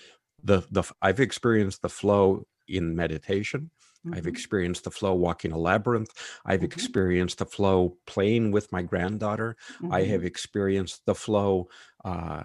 [0.42, 3.70] the the i've experienced the flow in meditation.
[4.12, 4.29] I've Mhm.
[4.29, 6.11] experienced the flow walking a labyrinth.
[6.44, 6.64] I've Mhm.
[6.64, 9.57] experienced the flow playing with my granddaughter.
[9.90, 10.05] I Mhm.
[10.05, 11.68] have experienced the flow
[12.05, 12.44] uh,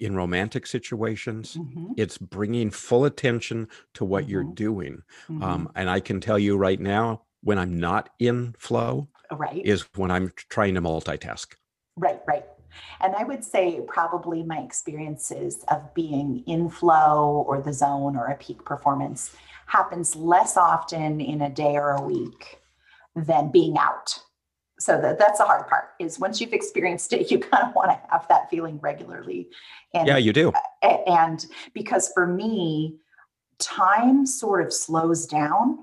[0.00, 1.94] in romantic situations Mhm.
[1.96, 4.54] it's bringing full attention to what you're Mhm.
[4.54, 5.42] doing Mhm.
[5.42, 9.64] um, and i can tell you right now when i'm not in flow right.
[9.64, 11.54] is when i'm trying to multitask
[11.96, 12.44] Right, right.
[13.00, 18.26] And I would say probably my experiences of being in flow or the zone or
[18.26, 19.30] a peak performance
[19.66, 22.60] happens less often in a day or a week
[23.14, 24.18] than being out.
[24.78, 27.90] So that, that's the hard part is once you've experienced it, you kind of want
[27.90, 29.48] to have that feeling regularly.
[29.92, 32.96] And yeah you do and because for me
[33.58, 35.78] time sort of slows down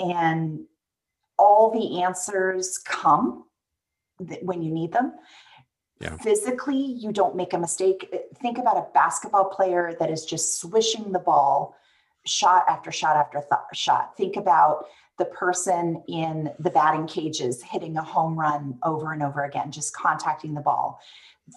[0.00, 0.64] and
[1.38, 3.44] all the answers come
[4.42, 5.12] when you need them
[6.00, 6.16] Yeah.
[6.16, 10.60] physically you don't make a mistake Uh, think about a basketball player that is just
[10.60, 11.76] swishing the ball
[12.26, 14.86] shot after shot after th- shot think about
[15.18, 19.94] the person in the batting cages hitting a home run over and over again just
[19.94, 21.00] contacting the ball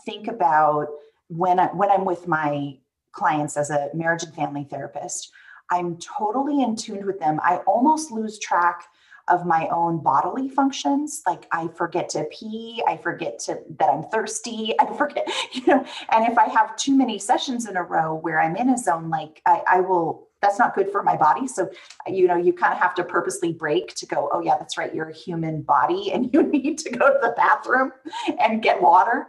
[0.05, 0.87] think about
[1.27, 2.77] when I, when I'm with my
[3.11, 5.31] clients as a marriage and family therapist,
[5.71, 7.39] I'm totally in tune with them.
[7.43, 8.85] I almost lose track
[9.27, 11.23] of my own bodily functions.
[11.25, 15.85] Like I forget to pee, I forget to that I'm thirsty, I forget, you know,
[16.09, 19.09] and if I have too many sessions in a row where I'm in a zone,
[19.09, 21.47] like I, I will, that's not good for my body.
[21.47, 21.69] So,
[22.07, 24.93] you know, you kind of have to purposely break to go, oh yeah, that's right.
[24.93, 27.91] You're a human body and you need to go to the bathroom
[28.39, 29.27] and get water.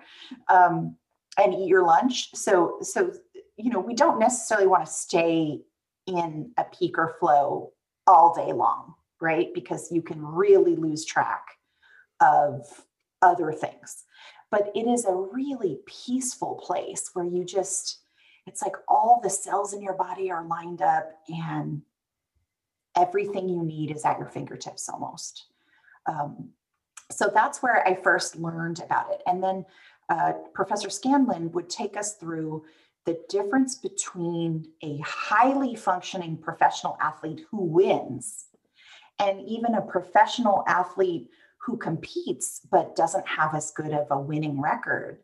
[0.49, 0.97] Um,
[1.39, 2.35] and eat your lunch.
[2.35, 3.13] So, so
[3.57, 5.61] you know, we don't necessarily want to stay
[6.07, 7.73] in a peak or flow
[8.07, 9.49] all day long, right?
[9.55, 11.45] Because you can really lose track
[12.21, 12.63] of
[13.23, 14.05] other things.
[14.51, 18.01] But it is a really peaceful place where you just
[18.47, 21.83] it's like all the cells in your body are lined up and
[22.97, 25.47] everything you need is at your fingertips almost.
[26.07, 26.51] Um,
[27.11, 29.23] so that's where I first learned about it.
[29.27, 29.67] And then
[30.09, 32.65] uh, Professor Scanlan would take us through
[33.05, 38.47] the difference between a highly functioning professional athlete who wins
[39.19, 41.29] and even a professional athlete
[41.59, 45.19] who competes but doesn't have as good of a winning record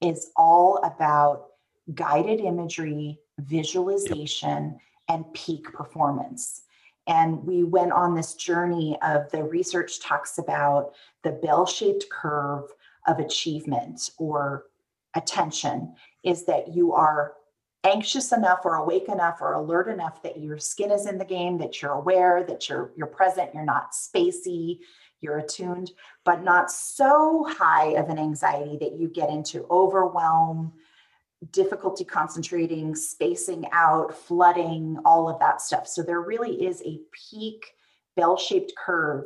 [0.00, 1.46] is all about
[1.92, 6.62] guided imagery, visualization, and peak performance.
[7.06, 10.92] And we went on this journey of the research talks about
[11.22, 12.70] the bell shaped curve
[13.06, 14.64] of achievement or
[15.14, 17.34] attention is that you are
[17.84, 21.58] anxious enough or awake enough or alert enough that your skin is in the game
[21.58, 24.78] that you're aware that you're you're present you're not spacey
[25.20, 25.90] you're attuned
[26.24, 30.72] but not so high of an anxiety that you get into overwhelm
[31.50, 37.74] difficulty concentrating spacing out flooding all of that stuff so there really is a peak
[38.16, 39.24] bell-shaped curve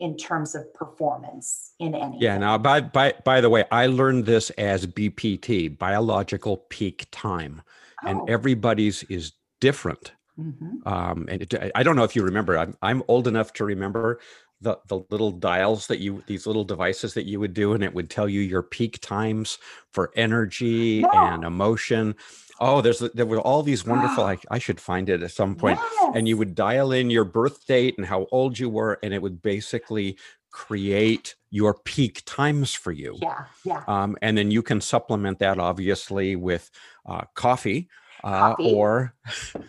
[0.00, 2.18] in terms of performance in any.
[2.18, 2.36] Yeah.
[2.38, 7.62] Now, by by by the way, I learned this as BPT, biological peak time,
[8.04, 8.08] oh.
[8.08, 10.12] and everybody's is different.
[10.38, 10.86] Mm-hmm.
[10.86, 12.58] Um, and it, I don't know if you remember.
[12.58, 14.20] I'm I'm old enough to remember
[14.64, 17.94] the the little dials that you these little devices that you would do, and it
[17.94, 19.58] would tell you your peak times
[19.92, 22.16] for energy and emotion.
[22.60, 24.24] Oh, there's there were all these wonderful.
[24.24, 25.78] I, I should find it at some point.
[25.82, 26.12] Yes.
[26.16, 29.22] And you would dial in your birth date and how old you were, and it
[29.22, 30.16] would basically
[30.50, 33.18] create your peak times for you.
[33.20, 33.82] Yeah, yeah.
[33.88, 36.70] Um, and then you can supplement that obviously with
[37.06, 37.88] uh, coffee.
[38.22, 39.14] Uh, or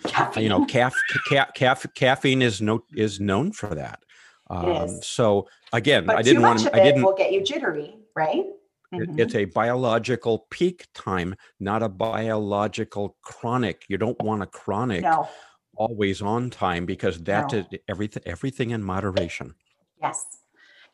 [0.05, 0.43] caffeine.
[0.43, 0.95] you know, caff,
[1.27, 4.05] ca- ca- caffeine is no is known for that.
[4.49, 6.75] Um, so again, but I didn't want to.
[6.75, 7.03] I didn't.
[7.03, 8.45] Will get you jittery, right?
[8.93, 9.19] Mm-hmm.
[9.19, 13.86] It's a biological peak time, not a biological chronic.
[13.88, 15.27] You don't want a chronic no.
[15.75, 17.60] always on time because that no.
[17.60, 19.55] is everything everything in moderation.
[20.01, 20.25] Yes.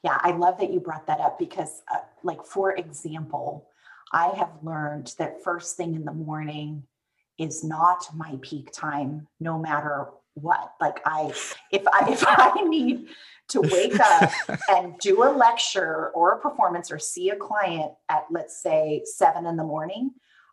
[0.03, 3.67] Yeah, I love that you brought that up because uh, like for example,
[4.13, 6.83] I have learned that first thing in the morning
[7.37, 10.73] is not my peak time no matter what.
[10.79, 11.33] Like I
[11.71, 13.07] if I if I need
[13.49, 14.31] to wake up
[14.69, 19.45] and do a lecture or a performance or see a client at, let's say, seven
[19.45, 20.11] in the morning,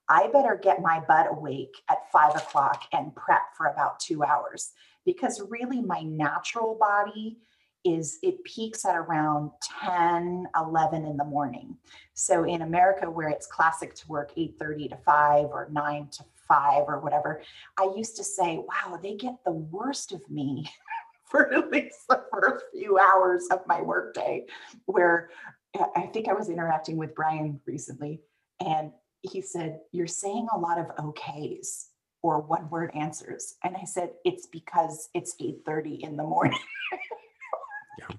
[0.09, 4.73] I better get my butt awake at five o'clock and prep for about two hours
[5.05, 7.39] because really my natural body
[7.85, 9.51] is it peaks at around
[9.83, 11.77] 10 11 in the morning
[12.13, 16.85] so in america where it's classic to work 8.30 to 5 or 9 to 5
[16.89, 17.43] or whatever
[17.79, 20.67] i used to say wow they get the worst of me
[21.29, 24.47] for at least the first few hours of my workday,
[24.87, 25.31] where
[25.79, 28.21] uh, I think I was interacting with Brian recently,
[28.65, 31.87] and he said, You're saying a lot of okays
[32.23, 33.57] or one word answers.
[33.63, 36.59] And I said, It's because it's 8:30 in the morning.
[37.99, 38.17] yeah.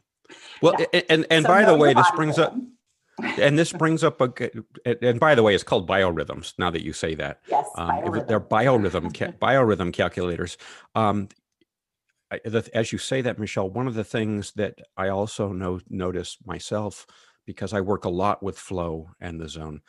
[0.62, 1.02] Well, yeah.
[1.10, 2.56] and and, so by the way, this brings up
[3.40, 4.32] and this brings up a
[5.04, 8.28] and by the way it's called biorhythms now that you say that yes um, biorhythm.
[8.28, 10.58] they're biorhythm biorhythm calculators
[10.96, 11.30] um,
[12.74, 17.08] as you say that, Michelle, one of the things that I also know notice myself
[17.46, 19.82] because I work a lot with flow and the zone,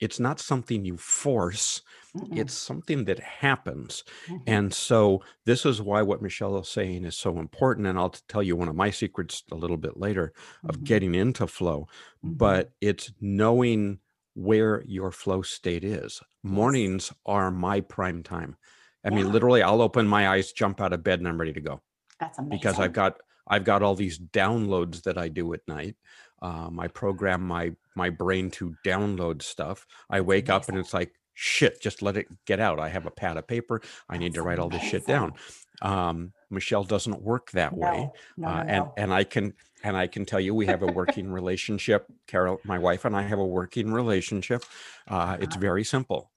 [0.00, 1.82] it's not something you force.
[2.16, 2.38] Mm-mm.
[2.38, 4.02] It's something that happens.
[4.26, 4.42] Mm-hmm.
[4.46, 7.86] And so this is why what Michelle is saying is so important.
[7.86, 10.32] And I'll tell you one of my secrets a little bit later
[10.64, 10.84] of mm-hmm.
[10.84, 11.86] getting into flow,
[12.24, 12.36] mm-hmm.
[12.36, 14.00] but it's knowing
[14.34, 16.20] where your flow state is.
[16.42, 18.56] Mornings are my prime time.
[19.04, 19.16] I yeah.
[19.16, 21.80] mean, literally, I'll open my eyes, jump out of bed, and I'm ready to go.
[22.18, 22.58] That's amazing.
[22.58, 25.96] Because I've got I've got all these downloads that I do at night.
[26.42, 29.86] Um, I program my my brain to download stuff.
[30.08, 31.80] I wake up and it's like shit.
[31.80, 32.78] Just let it get out.
[32.78, 33.80] I have a pad of paper.
[34.08, 35.34] I need to write all this shit down.
[35.82, 39.96] Um, Michelle doesn't work that no, way, no, uh, no, and and I can and
[39.96, 42.06] I can tell you we have a working relationship.
[42.26, 44.64] Carol, my wife and I have a working relationship.
[45.08, 45.60] Uh, it's uh-huh.
[45.60, 46.30] very simple.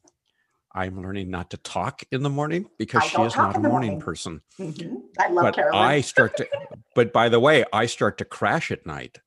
[0.76, 4.00] I'm learning not to talk in the morning because she is not a morning, morning.
[4.00, 4.42] person.
[4.60, 4.96] Mm-hmm.
[5.20, 5.82] I love but Carolyn.
[5.82, 6.48] I start to,
[6.96, 9.20] but by the way, I start to crash at night,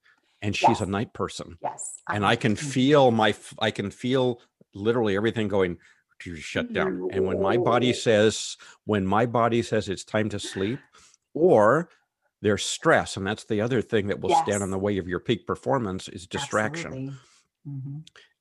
[0.43, 0.81] and she's yes.
[0.81, 1.59] a night person.
[1.63, 2.67] Yes, and I can mm-hmm.
[2.69, 4.41] feel my, I can feel
[4.75, 5.79] literally everything going
[6.21, 7.09] to shut down.
[7.13, 10.79] And when my body says, when my body says it's time to sleep,
[11.35, 11.91] or
[12.43, 14.45] there's stress, and that's the other thing that will yes.
[14.45, 17.17] stand in the way of your peak performance is distraction.
[17.69, 17.99] Mm-hmm.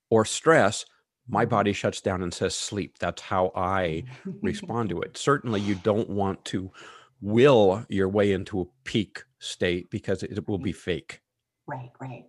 [0.10, 0.86] Or stress,
[1.27, 2.99] my body shuts down and says sleep.
[2.99, 4.03] That's how I
[4.41, 5.17] respond to it.
[5.17, 6.71] Certainly, you don't want to
[7.21, 11.21] will your way into a peak state because it will be fake.
[11.67, 12.25] Right, right.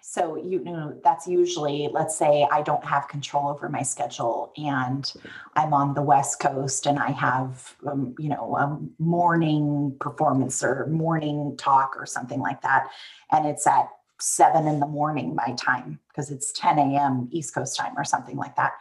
[0.00, 5.10] So you know that's usually let's say I don't have control over my schedule and
[5.54, 10.86] I'm on the West Coast and I have um, you know a morning performance or
[10.88, 12.88] morning talk or something like that,
[13.30, 13.88] and it's at
[14.20, 17.28] seven in the morning my time because it's 10 a.m.
[17.32, 18.72] East Coast time or something like that.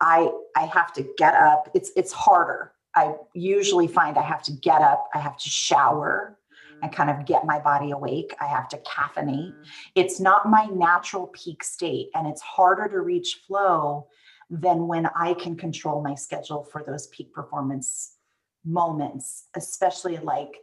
[0.00, 1.68] I I have to get up.
[1.74, 2.72] It's it's harder.
[2.94, 5.08] I usually find I have to get up.
[5.14, 6.38] I have to shower
[6.82, 8.34] and kind of get my body awake.
[8.40, 9.54] I have to caffeinate.
[9.94, 14.08] It's not my natural peak state, and it's harder to reach flow
[14.48, 18.16] than when I can control my schedule for those peak performance
[18.64, 20.56] moments, especially like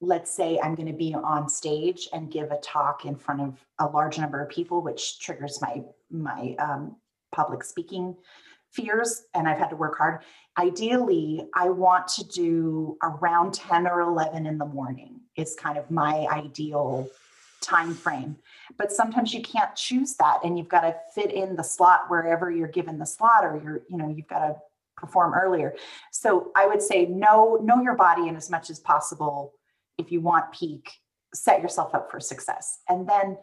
[0.00, 3.62] let's say I'm going to be on stage and give a talk in front of
[3.78, 6.96] a large number of people, which triggers my my um,
[7.32, 8.16] public speaking
[8.72, 10.22] fears and I've had to work hard.
[10.58, 15.19] Ideally, I want to do around 10 or 11 in the morning.
[15.40, 17.08] It's kind of my ideal
[17.60, 18.36] time frame.
[18.78, 22.50] But sometimes you can't choose that and you've got to fit in the slot wherever
[22.50, 24.56] you're given the slot or you're, you know, you've got to
[24.96, 25.74] perform earlier.
[26.10, 29.54] So I would say know know your body in as much as possible
[29.98, 30.90] if you want peak,
[31.34, 32.78] set yourself up for success.
[32.88, 33.38] And then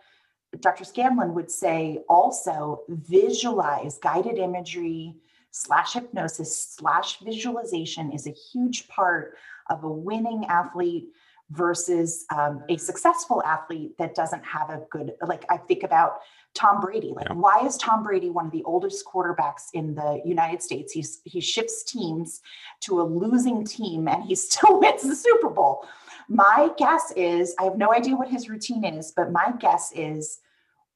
[0.60, 0.86] Dr.
[0.86, 5.15] Scanlan would say also visualize guided imagery
[5.51, 9.36] slash hypnosis slash visualization is a huge part
[9.69, 11.10] of a winning athlete
[11.51, 16.19] versus um, a successful athlete that doesn't have a good like i think about
[16.53, 17.13] tom brady.
[17.15, 17.36] Like yeah.
[17.36, 20.91] why is tom brady one of the oldest quarterbacks in the united states?
[20.91, 22.41] He's he shifts teams
[22.81, 25.86] to a losing team and he still wins the super bowl.
[26.27, 30.39] My guess is i have no idea what his routine is but my guess is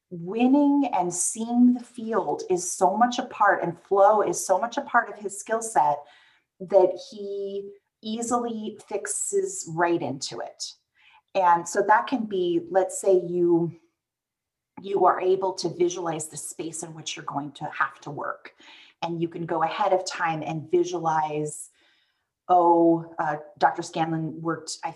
[0.09, 4.77] winning and seeing the field is so much a part and flow is so much
[4.77, 5.99] a part of his skill set
[6.59, 7.69] that he
[8.01, 10.73] easily fixes right into it
[11.35, 13.71] and so that can be let's say you
[14.81, 18.53] you are able to visualize the space in which you're going to have to work
[19.01, 21.69] and you can go ahead of time and visualize
[22.49, 24.93] oh uh, dr scanlan worked i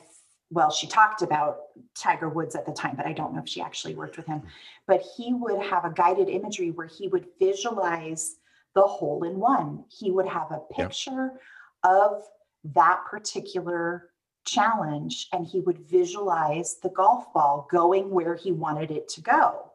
[0.52, 1.58] well, she talked about
[1.96, 4.44] Tiger Woods at the time, but I don't know if she actually worked with him.
[4.88, 8.36] But he would have a guided imagery where he would visualize
[8.76, 9.86] the hole in one.
[9.90, 11.32] He would have a picture
[11.84, 12.24] of
[12.74, 14.10] that particular
[14.46, 19.72] challenge and he would visualize the golf ball going where he wanted it to go.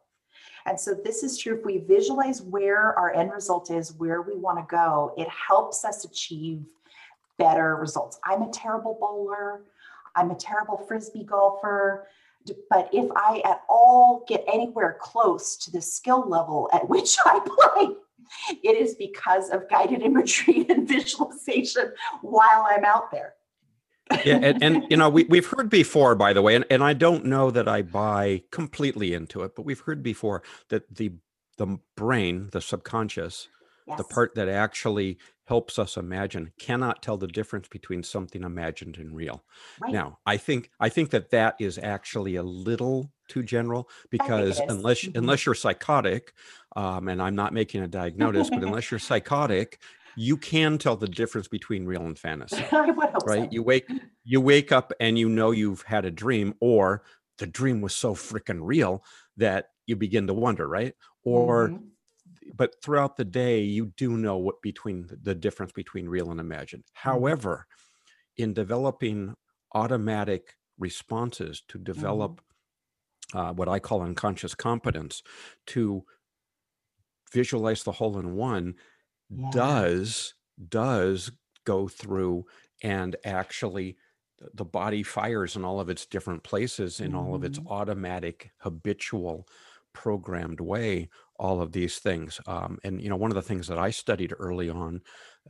[0.66, 1.58] And so, this is true.
[1.58, 5.84] If we visualize where our end result is, where we want to go, it helps
[5.84, 6.62] us achieve
[7.38, 8.20] better results.
[8.24, 9.62] I'm a terrible bowler.
[10.14, 12.06] I'm a terrible frisbee golfer.
[12.68, 17.40] But if I at all get anywhere close to the skill level at which I
[17.40, 17.96] play,
[18.62, 23.34] it is because of guided imagery and visualization while I'm out there.
[24.24, 26.94] yeah, and, and, you know we we've heard before, by the way, and, and I
[26.94, 31.12] don't know that I buy completely into it, but we've heard before that the
[31.58, 33.48] the brain, the subconscious,
[33.86, 33.98] yes.
[33.98, 35.18] the part that actually
[35.50, 39.42] helps us imagine cannot tell the difference between something imagined and real
[39.80, 39.92] right.
[39.92, 45.02] now i think i think that that is actually a little too general because unless
[45.02, 45.18] mm-hmm.
[45.18, 46.32] unless you're psychotic
[46.76, 49.80] um, and i'm not making a diagnosis but unless you're psychotic
[50.16, 52.64] you can tell the difference between real and fantasy
[53.24, 53.48] right so.
[53.50, 53.88] you wake
[54.24, 57.02] you wake up and you know you've had a dream or
[57.38, 59.02] the dream was so freaking real
[59.36, 61.86] that you begin to wonder right or mm-hmm
[62.54, 66.82] but throughout the day you do know what between the difference between real and imagined
[66.82, 67.10] mm-hmm.
[67.10, 67.66] however
[68.36, 69.34] in developing
[69.74, 72.44] automatic responses to develop mm-hmm.
[73.34, 75.22] Uh, what i call unconscious competence
[75.66, 76.04] to
[77.32, 78.74] visualize the hole in one
[79.28, 79.50] yeah.
[79.52, 80.34] does
[80.68, 81.32] does
[81.64, 82.44] go through
[82.82, 83.96] and actually
[84.54, 87.18] the body fires in all of its different places in mm-hmm.
[87.18, 87.68] all of its mm-hmm.
[87.68, 89.46] automatic habitual
[89.92, 93.78] programmed way all of these things um, and you know one of the things that
[93.78, 95.00] i studied early on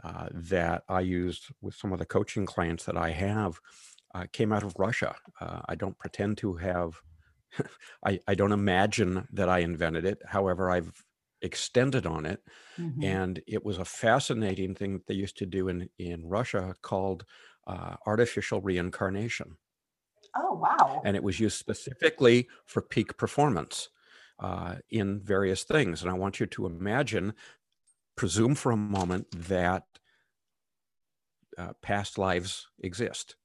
[0.02, 3.58] uh, that i used with some of the coaching clients that i have
[4.14, 7.00] uh, came out of russia uh, i don't pretend to have
[8.04, 10.92] I, I don't imagine that i invented it however i've
[11.42, 12.42] extended on it
[12.78, 13.02] mm-hmm.
[13.02, 17.24] and it was a fascinating thing that they used to do in in russia called
[17.66, 19.56] uh, artificial reincarnation
[20.36, 23.88] oh wow and it was used specifically for peak performance
[24.40, 26.02] uh, in various things.
[26.02, 27.34] And I want you to imagine,
[28.16, 29.84] presume for a moment that
[31.58, 33.36] uh, past lives exist.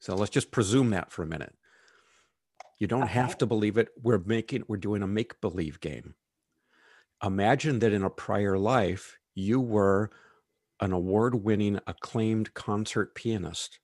[0.00, 1.54] So let's just presume that for a minute.
[2.78, 3.12] You don't okay.
[3.12, 3.88] have to believe it.
[4.02, 6.14] We're making, we're doing a make believe game.
[7.24, 10.10] Imagine that in a prior life, you were
[10.80, 13.78] an award winning, acclaimed concert pianist.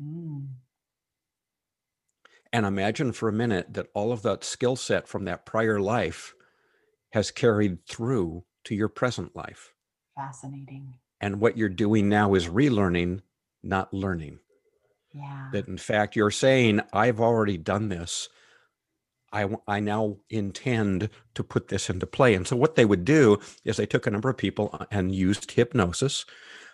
[0.00, 0.48] Mm
[2.52, 6.34] And imagine for a minute that all of that skill set from that prior life
[7.12, 9.72] has carried through to your present life.
[10.14, 10.94] Fascinating.
[11.20, 13.22] And what you're doing now is relearning,
[13.62, 14.40] not learning.
[15.14, 15.48] Yeah.
[15.52, 18.28] That in fact, you're saying, I've already done this.
[19.32, 22.34] I, I now intend to put this into play.
[22.34, 25.14] And so, what they would do is they took a number of people uh, and
[25.14, 26.24] used hypnosis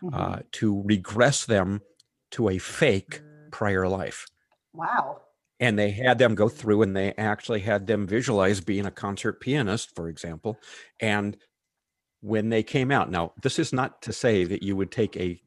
[0.02, 0.14] Mhm.
[0.14, 1.82] uh, to regress them
[2.30, 3.20] to a fake
[3.52, 4.26] prior life.
[4.72, 5.20] wow.
[5.58, 9.40] And they had them go through and they actually had them visualize being a concert
[9.42, 10.58] pianist, for example.
[11.00, 11.36] And
[12.22, 15.40] when they came out, now, this is not to say that you would take a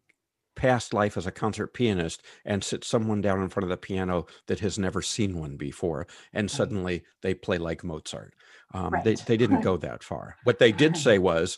[0.55, 4.25] past life as a concert pianist and sit someone down in front of the piano
[4.47, 8.33] that has never seen one before and suddenly they play like Mozart.
[8.73, 9.25] Um, they, Right.
[9.25, 9.63] they didn't Right.
[9.67, 10.37] go that far.
[10.43, 11.57] What they did say was,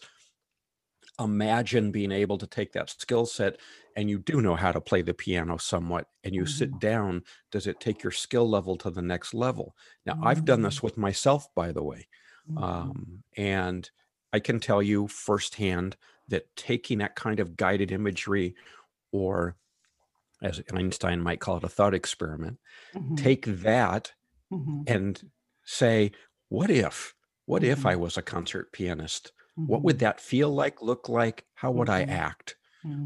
[1.19, 3.59] imagine being able to take that skill set
[3.95, 6.79] and you do know how to play the piano somewhat and you sit Mhm.
[6.79, 10.83] down does it take your skill level to the next level now i've done this
[10.83, 12.05] with myself by the way
[12.45, 12.95] Mhm.
[12.97, 13.91] um, and
[14.33, 15.95] i can tell you firsthand
[16.27, 18.53] that taking that kind of guided imagery
[19.15, 19.55] or
[20.41, 22.57] as einstein might call it a thought experiment
[22.93, 23.15] Mhm.
[23.15, 24.13] take that
[24.51, 24.87] Mhm.
[24.87, 25.31] and
[25.65, 26.11] say
[26.49, 29.31] what if what if i was a concert pianist
[29.65, 29.99] what would Mhm.
[29.99, 32.09] that feel like look like how would i Mhm.
[32.09, 32.55] act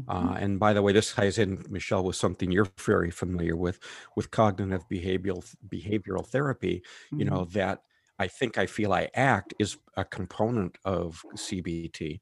[0.08, 3.80] uh, and by the way, this ties in, Michelle, with something you're very familiar with,
[4.16, 6.82] with cognitive behavioral behavioral therapy.
[7.18, 7.82] You know that
[8.18, 12.20] I think I feel I act is a component of CBT,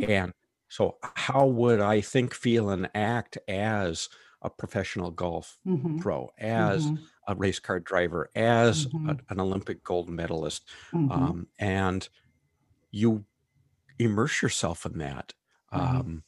[0.00, 0.32] and
[0.70, 4.08] so how would I think, feel, and act as
[4.40, 6.00] a professional golf Mhm.
[6.00, 6.98] pro, as Mhm.
[7.28, 9.20] a race car driver, as a- Mhm.
[9.28, 11.10] an Olympic gold medalist, Mhm.
[11.10, 12.08] um, and
[12.90, 13.26] you
[13.98, 15.34] immerse yourself in that.
[15.70, 15.80] Right.
[15.82, 16.22] Um,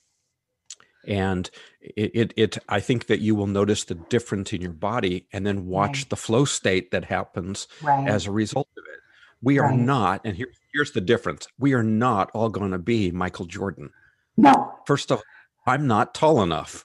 [1.07, 5.27] and it, it, it, I think that you will notice the difference in your body
[5.33, 6.11] and then watch Right.
[6.11, 8.07] the flow state that happens right.
[8.09, 9.01] as a result of it.
[9.41, 13.11] We are not, and here's, here's the difference we are not all going to be
[13.11, 13.91] Michael Jordan.
[14.37, 14.75] No.
[14.87, 15.25] First of all,
[15.67, 16.85] I'm not tall enough.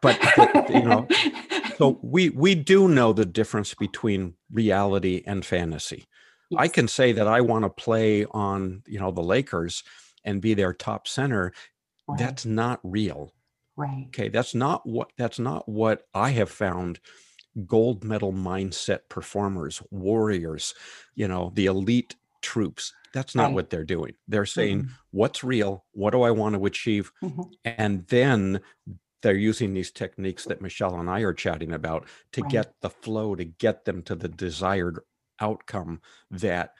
[0.00, 1.06] But, the- you know,
[1.78, 6.06] so we, we do know the difference between reality and fantasy.
[6.58, 9.82] I can say that I want to play on, you know, the Lakers
[10.24, 11.52] and be their top center.
[12.06, 12.18] Right.
[12.18, 13.32] That's not real.
[13.76, 14.04] right.
[14.08, 17.00] Okay, that's not what that's not what I have found
[17.66, 20.74] gold medal mindset performers, warriors,
[21.14, 22.92] you know, the elite troops.
[23.12, 23.54] That's not Right.
[23.54, 24.14] what they're doing.
[24.28, 24.90] They're saying, Mhm.
[25.10, 25.86] what's real?
[25.92, 27.12] What do I want to achieve?
[27.22, 27.52] Mhm.
[27.64, 28.60] And then
[29.22, 32.50] they're using these techniques that Michelle and I are chatting about to Right.
[32.50, 35.00] get the flow, to get them to the desired
[35.40, 36.00] outcome
[36.30, 36.74] that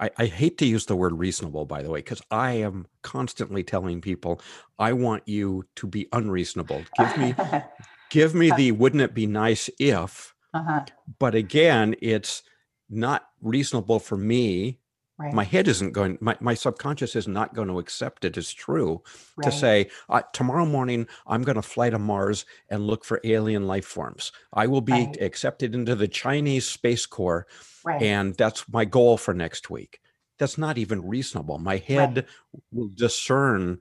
[0.00, 3.64] I, I hate to use the word reasonable, by the way, because I am constantly
[3.64, 4.40] telling people
[4.78, 6.88] I want you to be unreasonable.
[6.94, 7.38] Give me
[8.10, 10.86] give me the wouldn't it be nice if, uh-huh.
[11.18, 12.42] but again, it's
[12.90, 14.80] not reasonable for me.
[15.18, 15.32] Right.
[15.34, 19.02] My head isn't going, my, my subconscious is not going to accept it as true
[19.42, 23.66] to say, uh, tomorrow morning, I'm going to fly to Mars and look for alien
[23.66, 24.32] life forms.
[24.52, 25.20] I will be Right.
[25.20, 27.46] accepted into the Chinese Space Corps
[27.84, 28.02] right.
[28.02, 30.00] and that's my goal for next week.
[30.38, 31.58] That's not even reasonable.
[31.58, 32.26] My head
[32.72, 33.78] will discern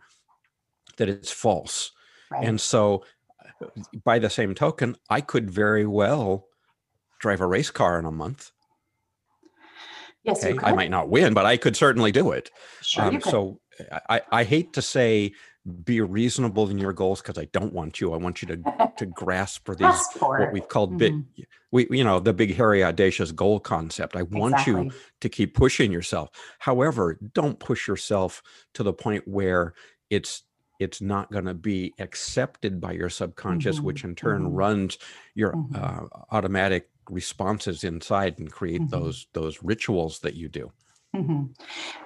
[0.97, 1.91] that it's false.
[2.29, 2.43] right.
[2.45, 3.03] And so,
[3.63, 3.67] uh,
[4.03, 6.47] by the same token, I could very well
[7.19, 8.51] drive a race car in a month.
[10.23, 10.57] Yes, Okay.
[10.63, 12.49] I might not win, but I could certainly do it.
[12.81, 13.31] Sure, Um, you could.
[13.31, 13.59] so,
[14.09, 15.33] I, I hate to say
[15.83, 18.13] be reasonable in your goals because I don't want you.
[18.13, 21.25] I want you to, to grasp for these for what we've called big Mhm.
[21.71, 24.89] we you know the big hairy audacious goal concept i want you
[25.21, 28.41] to keep pushing yourself however don't push yourself
[28.73, 29.73] to the point where
[30.09, 30.43] it's
[30.79, 34.49] it's not going to be accepted by your subconscious Mhm, which in turn mhm.
[34.57, 34.97] runs
[35.35, 35.75] your Mhm.
[35.75, 38.89] uh, automatic responses inside and create Mhm.
[38.89, 40.71] those those rituals that you do
[41.13, 41.49] Mhm.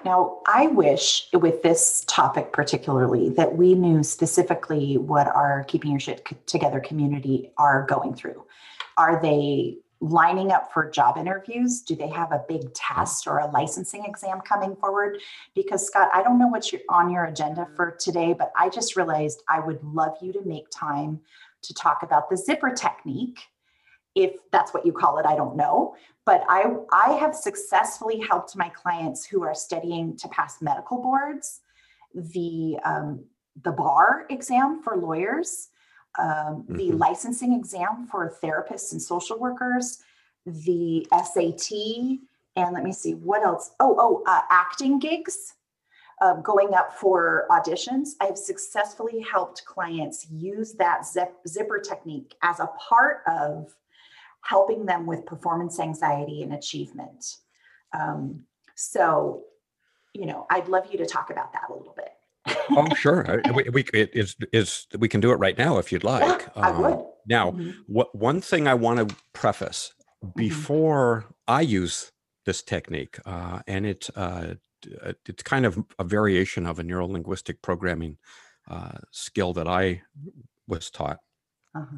[0.04, 6.00] Now, I wish with this topic particularly that we knew specifically what our Keeping Your
[6.00, 8.44] Shit Together community are going through.
[8.98, 11.82] Are they lining up for job interviews?
[11.82, 15.22] Do they have a big test or a licensing exam coming forward?
[15.54, 19.44] Because, Scott, I don't know what's on your agenda for today, but I just realized
[19.48, 21.22] I would love you to make time
[21.62, 23.40] to talk about the zipper technique.
[24.16, 25.96] If that's what you call it, I don't know
[26.26, 31.62] but I, I have successfully helped my clients who are studying to pass medical boards,
[32.14, 33.24] the, um,
[33.64, 35.70] the bar exam for lawyers,
[36.18, 37.00] um, the Mhm.
[37.00, 40.02] licensing exam for therapists and social workers,
[40.46, 42.22] the SAT,
[42.56, 43.76] and let me see what else.
[43.80, 45.54] Oh, oh, uh, acting gigs.
[46.22, 52.36] Uh, going up for auditions, I have successfully helped clients use that zip, zipper technique
[52.42, 53.76] as a part of
[54.46, 57.38] helping them with performance anxiety and achievement.
[57.94, 58.44] Um,
[58.76, 59.44] so,
[60.14, 62.12] you know, I'd love you to talk about that a little bit.
[62.78, 63.42] oh, sure.
[63.56, 66.42] We, we it is is we can do it right now if you'd like.
[66.46, 67.06] Yeah, I Um, would.
[67.28, 67.74] Now, Mhm.
[67.88, 69.92] what one thing I want to preface
[70.24, 70.40] Mm-hmm.
[70.40, 72.12] before I use
[72.46, 74.56] this technique, uh, and it's uh,
[75.04, 78.18] uh, it's kind of a variation of a neuro linguistic programming
[78.68, 80.02] uh, skill that I
[80.68, 81.20] was taught,
[81.76, 81.98] Uh-huh.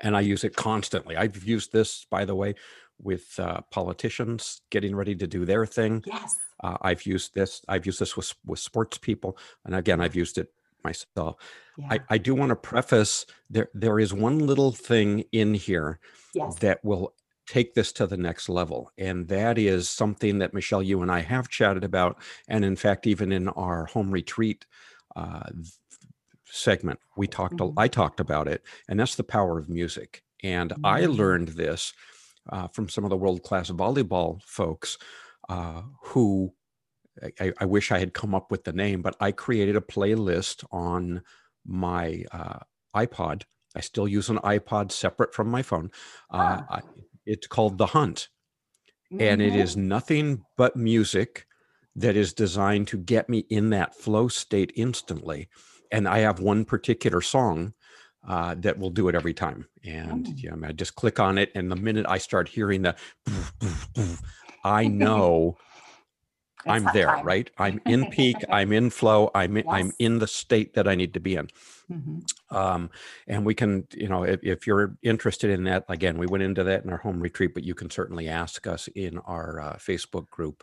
[0.00, 1.16] And I use it constantly.
[1.16, 2.54] I've used this, by the way,
[3.02, 6.02] with uh, politicians getting ready to do their thing.
[6.06, 6.36] Yes.
[6.62, 7.62] Uh, I've used this.
[7.68, 10.52] I've used this with with sports people, and again, I've used it
[10.84, 11.36] myself.
[11.78, 11.86] Yeah.
[11.90, 15.98] I, I do want to preface there there is one little thing in here
[16.34, 16.56] yes.
[16.56, 17.14] that will
[17.46, 18.92] take this to the next level.
[18.96, 22.22] And that is something that Michelle, you and I have chatted about.
[22.46, 24.66] And in fact, even in our home retreat
[25.16, 25.50] uh,
[26.50, 27.74] segment, we talked, a- Mhm.
[27.76, 28.62] I talked about it.
[28.88, 30.22] And that's the power of music.
[30.42, 31.16] And I Mm.
[31.16, 31.92] learned this
[32.48, 34.96] uh, from some of the world class volleyball folks
[35.48, 36.52] uh, who
[37.22, 39.80] I- I, I wish I had come up with the name, but I created a
[39.80, 41.22] playlist on
[41.66, 42.60] my uh,
[42.96, 43.42] iPod.
[43.76, 45.90] I still use an iPod separate from my phone.
[46.30, 46.76] Uh, Ah.
[46.76, 46.80] I,
[47.26, 48.28] it's called The Hunt,
[49.10, 49.62] and it Mhm.
[49.62, 51.46] is nothing but music
[51.96, 55.48] that is designed to get me in that flow state instantly.
[55.90, 57.74] And I have one particular song
[58.26, 59.66] uh, that will do it every time.
[59.84, 60.42] And Mm.
[60.42, 62.96] yeah, I, just click on it, and the minute I start hearing the,
[64.62, 65.56] I know
[66.66, 67.24] I'm there, time.
[67.24, 67.50] right?
[67.58, 68.44] I'm in peak.
[68.50, 69.30] I'm in flow.
[69.34, 71.48] I'm in, I'm in the state that I need to be in.
[71.90, 72.22] Mhm.
[72.54, 72.90] Um,
[73.26, 76.64] and we can, you know, if, if you're interested in that, again, we went into
[76.64, 80.28] that in our home retreat, but you can certainly ask us in our uh, Facebook
[80.30, 80.62] group,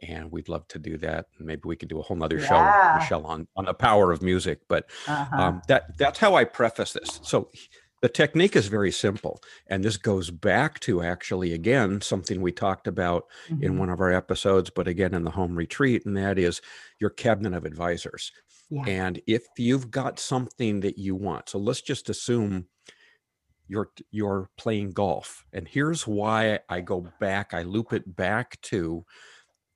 [0.00, 1.26] and we'd love to do that.
[1.40, 2.62] Maybe we could do a whole nother show,
[2.98, 4.60] Michelle, on on the power of music.
[4.68, 5.36] But Uh-huh.
[5.42, 7.20] um, that that's how I preface this.
[7.22, 7.50] So
[8.00, 12.86] the technique is very simple, and this goes back to actually again something we talked
[12.86, 13.24] about
[13.60, 13.78] in Mhm.
[13.78, 16.60] one of our episodes, but again in the home retreat, and that is
[17.00, 18.30] your cabinet of advisors.
[18.70, 18.84] Yeah.
[18.86, 22.68] And if you've got something that you want, so let's just assume
[23.66, 29.04] you're you're playing golf, and here's why I go back, I loop it back to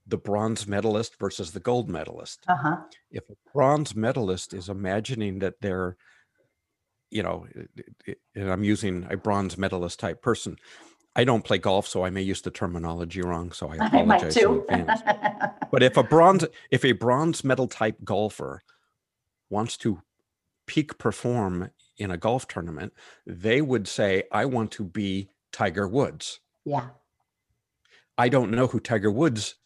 [0.06, 2.40] the bronze medalist versus the gold medalist.
[2.48, 2.76] Uh-huh.
[3.10, 5.96] If a bronze medalist is imagining that they're
[7.12, 7.46] you know,
[8.34, 10.56] and I'm using a bronze medalist type person.
[11.14, 13.52] I don't play golf, so I may use the terminology wrong.
[13.52, 14.64] So I apologize I might in too.
[14.68, 15.02] advance.
[15.70, 18.62] But if a bronze, if a bronze medal type golfer
[19.50, 20.00] wants to
[20.66, 22.94] peak perform in a golf tournament,
[23.26, 26.40] they would say, I want to be Tiger Woods.
[26.64, 26.88] yeah.
[28.18, 29.56] I don't know who Tiger Woods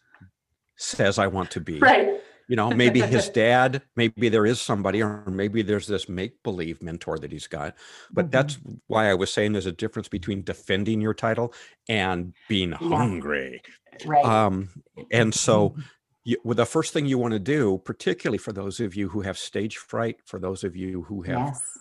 [0.77, 1.79] says I want to be.
[1.79, 2.21] Right.
[2.47, 6.81] You know, maybe his dad, maybe there is somebody, or maybe there's this make believe
[6.81, 7.75] mentor that he's got.
[8.13, 8.31] But Mhm.
[8.31, 11.53] that's why I was saying there's a difference between defending your title
[11.89, 13.61] and being hungry.
[14.05, 14.23] Right.
[14.25, 14.69] Um,
[15.11, 15.83] and so, Mhm.
[16.23, 19.21] you, well, the first thing you want to do, particularly for those of you who
[19.21, 21.77] have stage fright, for those of you who have yes.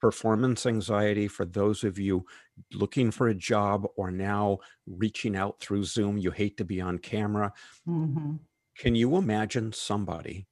[0.00, 2.24] Performance anxiety, for those of you
[2.72, 6.98] looking for a job or now reaching out through Zoom, you hate to be on
[6.98, 7.52] camera.
[7.86, 8.40] hmm
[8.74, 10.48] Can you imagine somebody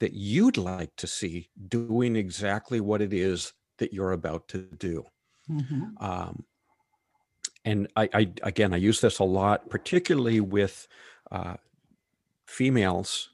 [0.00, 5.04] that you'd like to see doing exactly what it is that you're about to do?
[5.48, 6.46] hmm um,
[7.64, 10.88] and I, I again i use this a lot particularly with
[11.30, 11.56] uh,
[12.46, 13.30] females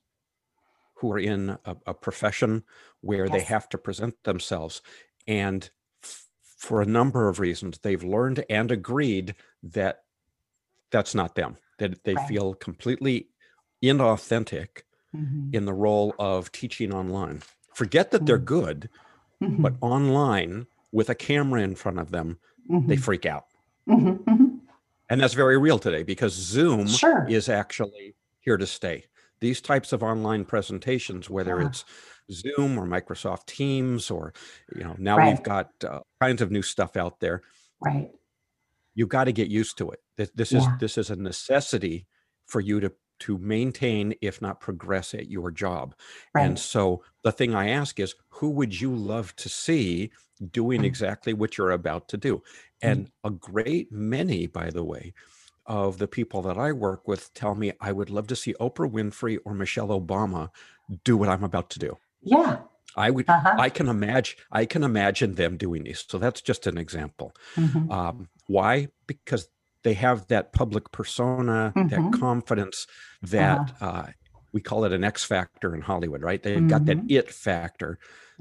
[0.97, 2.65] who are in a, a profession
[3.01, 4.83] where they have to present themselves
[5.27, 5.71] and
[6.03, 10.05] f- for a number of reasons they've learned and agreed that
[10.91, 12.29] that's not them that they Right.
[12.29, 13.29] feel completely
[13.83, 17.41] inauthentic hmm in the role of teaching online
[17.75, 18.45] forget that they're Mm.
[18.45, 18.89] good
[19.41, 23.45] hmm but online with a camera in front of them they freak out
[23.87, 24.47] hmm hmm
[25.09, 27.27] And that's very real today because Zoom Sure.
[27.29, 29.05] is actually here to stay.
[29.41, 31.67] These types of online presentations, whether Yeah.
[31.69, 31.85] it's
[32.33, 34.33] Zoom or Microsoft Teams, or
[34.75, 35.27] you know, now Right.
[35.27, 37.43] we've got uh, kinds of new stuff out there.
[37.81, 38.11] Right.
[38.95, 40.01] You've got to get used to it.
[40.17, 42.07] This, this is this is a necessity
[42.47, 45.95] for you to to maintain, if not progress, at your job.
[46.37, 50.13] And so the thing I ask is, who would you love to see
[50.51, 50.85] doing Mm.
[50.85, 52.43] exactly what you're about to do?
[52.83, 55.15] And a great many, by the way,
[55.67, 58.91] of the people that I work with tell me I would love to see Oprah
[58.91, 60.51] Winfrey or Michelle Obama
[61.05, 61.99] do what I'm about to do.
[62.27, 62.63] Yeah.
[62.97, 63.57] I would Uh-huh.
[63.59, 66.05] I can imagine I can imagine them doing these.
[66.09, 67.33] So that's just an example.
[67.57, 67.91] Mhm.
[67.91, 68.89] Um, why?
[69.07, 69.49] Because
[69.85, 71.89] they have that public persona, Mhm.
[71.91, 72.87] that confidence
[73.23, 74.09] that uh,
[74.53, 76.43] we call it an X factor in Hollywood, right?
[76.43, 77.09] They've got that Mhm.
[77.09, 77.99] it factor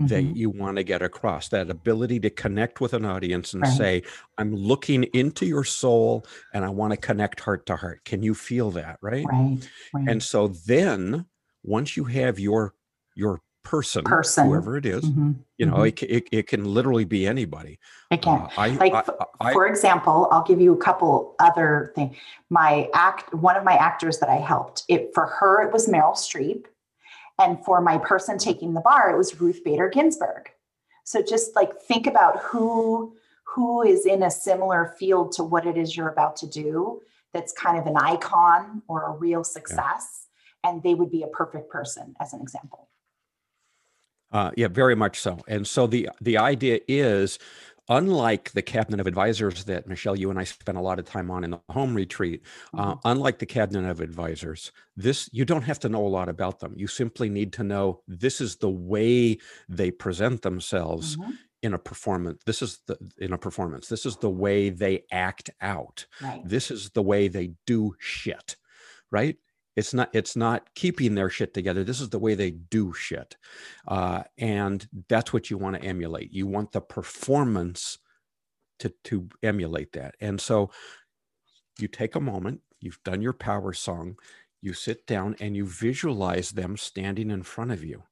[0.08, 0.36] that Mhm.
[0.36, 3.68] you want to get across, that ability to connect with an audience and Right.
[3.68, 4.04] say,
[4.38, 8.06] I'm looking into your soul and I want to connect heart to heart.
[8.06, 9.32] Can you feel that, right?
[9.32, 9.70] Right.
[9.94, 10.06] Right.
[10.08, 11.28] And so then
[11.64, 12.76] once you have your
[13.16, 14.48] your person, Person.
[14.48, 15.36] whoever it is, Mhm.
[15.58, 15.88] you know, Mhm.
[15.90, 17.80] it, it, it can literally be anybody.
[18.12, 18.44] It can.
[18.44, 19.10] Uh, I, like I, f-
[19.42, 22.16] I- for example i'll give you a couple other things
[22.50, 26.14] my act one of my actors that i helped it for her it was meryl
[26.16, 26.66] streep
[27.40, 30.50] and for my person taking the bar it was ruth bader ginsburg
[31.04, 33.14] so just like think about who
[33.56, 37.02] who is in a similar field to what it is you're about to do
[37.34, 40.28] that's kind of an icon or a real success
[40.64, 42.88] and they would be a perfect person as an example
[44.36, 45.34] Uh, yeah, very much so.
[45.48, 47.40] And so the the idea is,
[47.88, 51.32] unlike the cabinet of advisors that Michelle, you and I spent a lot of time
[51.32, 52.42] on in the home retreat,
[52.82, 54.62] uh, unlike the cabinet of advisors,
[54.98, 56.74] this you don't have to know a lot about them.
[56.76, 59.38] You simply need to know this is the way
[59.70, 61.38] they present themselves Mhm.
[61.64, 62.42] in a performance.
[62.46, 63.88] This is the in a performance.
[63.88, 66.08] This is the way they act out.
[66.22, 68.58] right This is the way they do shit,
[69.12, 69.38] right?
[69.76, 71.84] It's not it's not keeping their shit together.
[71.84, 73.36] This is the way they do shit,
[73.88, 76.32] uh, and that's what you want to emulate.
[76.32, 77.98] You want the performance
[78.80, 80.16] to to emulate that.
[80.22, 80.72] And so
[81.80, 82.62] you take a moment.
[82.80, 84.18] You've done your power song.
[84.62, 88.04] You sit down and you visualize them standing in front of you.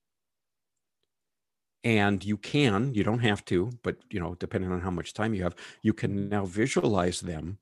[1.86, 5.34] And you can, you don't have to, but you know, depending on how much time
[5.34, 7.58] you have, you can now visualize them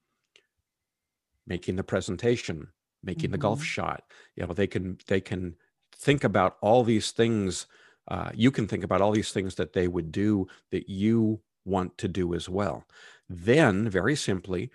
[1.47, 2.67] making the presentation
[3.03, 3.63] making the golf Mhm.
[3.63, 4.03] shot
[4.35, 5.55] you know they can they can
[5.95, 7.67] think about all these things
[8.07, 11.97] uh, you can think about all these things that they would do that you want
[11.97, 12.85] to do as well
[13.29, 14.71] then very simply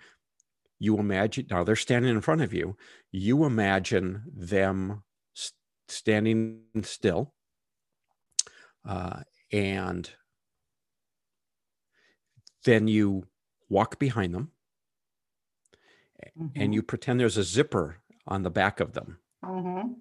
[0.79, 2.77] you imagine now they're standing in front of you
[3.11, 5.03] you imagine them
[5.35, 5.53] s-
[5.87, 7.33] standing still
[8.85, 10.15] uh, and
[12.63, 13.27] then you
[13.69, 14.51] walk behind them
[16.55, 16.73] and Mhm.
[16.73, 17.97] you pretend there's a zipper
[18.27, 19.19] on the back of them.
[19.43, 19.95] Mhm.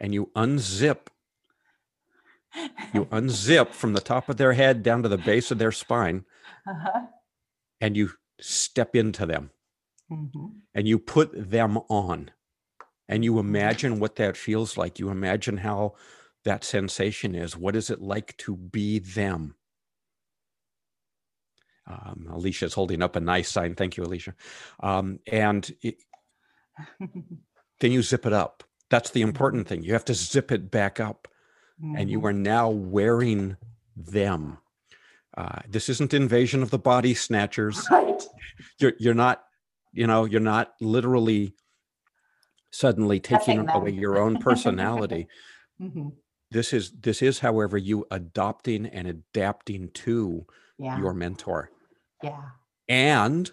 [0.00, 1.08] and you unzip
[2.94, 6.24] you unzip from the top of their head down to the base of their spine
[6.66, 7.06] Uh-huh.
[7.80, 9.50] and you step into them.
[10.10, 10.60] Mhm.
[10.74, 12.30] and you put them on.
[13.08, 14.98] And you imagine what that feels like.
[14.98, 15.94] You imagine how
[16.44, 17.56] that sensation is.
[17.56, 19.54] What is it like to be them?
[21.86, 23.74] Um, alicia's holding up a nice sign.
[23.74, 24.34] Thank you alicia.
[24.80, 26.02] Um, and it,
[27.80, 30.98] then you zip it up that's the important thing you have to zip it back
[31.00, 31.28] up
[31.96, 32.24] and you Mhm.
[32.24, 33.56] are now wearing
[33.96, 34.58] them.
[35.36, 37.86] Uh, this isn't invasion of the body snatchers.
[37.88, 38.20] right.
[38.80, 39.44] You're you're not,
[39.92, 41.54] you know, you're not literally
[42.72, 45.28] suddenly taking away your own personality.
[45.80, 46.16] Mhm.
[46.50, 50.46] this is this is, however, you adopting and adapting to
[50.78, 50.98] Yeah.
[50.98, 51.70] your mentor.
[52.24, 52.42] yeah.
[52.88, 53.52] And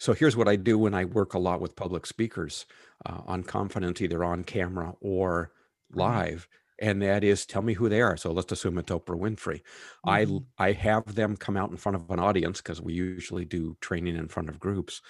[0.00, 2.66] so here's what I do when I work a lot with public speakers
[3.06, 5.52] uh, on confidence, either on camera or
[5.94, 6.48] live,
[6.80, 8.16] and that is tell me who they are.
[8.16, 9.62] So let's assume it's Oprah Winfrey.
[10.06, 10.44] I Mhm.
[10.58, 14.16] I have them come out in front of an audience because we usually do training
[14.16, 15.02] in front of groups.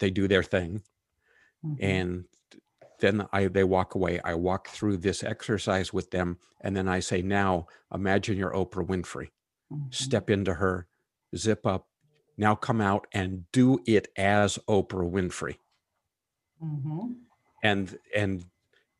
[0.00, 0.84] They do their thing,
[1.62, 1.78] Mhm.
[1.78, 2.26] and
[3.00, 4.20] then I they walk away.
[4.20, 8.86] I walk through this exercise with them, and then I say, now imagine you're Oprah
[8.86, 9.30] Winfrey
[9.70, 9.88] Mhm.
[9.92, 10.88] step into her,
[11.36, 11.87] zip up,
[12.38, 15.56] now come out and do it as Oprah Winfrey.
[16.62, 17.16] Mhm.
[17.62, 18.44] And and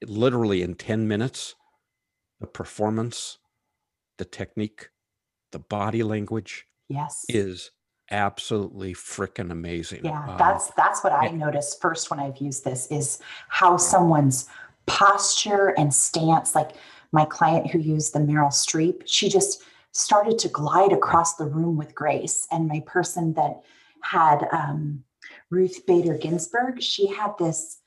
[0.05, 1.55] literally in 10 minutes,
[2.41, 3.39] the performance,
[4.18, 4.91] the technique,
[5.53, 7.24] the body language Yes.
[7.28, 7.70] is
[8.11, 10.05] absolutely freaking amazing.
[10.05, 11.32] Yeah, Um, that's that's what I yeah.
[11.32, 13.18] noticed first when I've used this is
[13.49, 14.49] how someone's
[14.86, 16.55] posture and stance.
[16.55, 16.72] Like
[17.12, 19.62] my client who used the Meryl Streep, she just
[19.99, 22.46] started to glide across the room with grace.
[22.51, 23.62] And my person that
[24.03, 25.03] had um,
[25.51, 27.80] Ruth Bader Ginsburg, she had this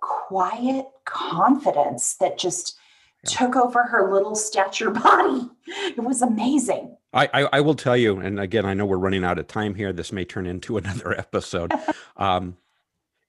[0.00, 2.78] quiet confidence that just
[3.24, 3.30] Yeah.
[3.38, 5.48] took over her little stature body.
[5.66, 6.96] It was amazing.
[7.12, 9.74] I, I, I will tell you, and again, I know we're running out of time
[9.74, 9.92] here.
[9.92, 11.72] This may turn into another episode.
[12.16, 12.56] um,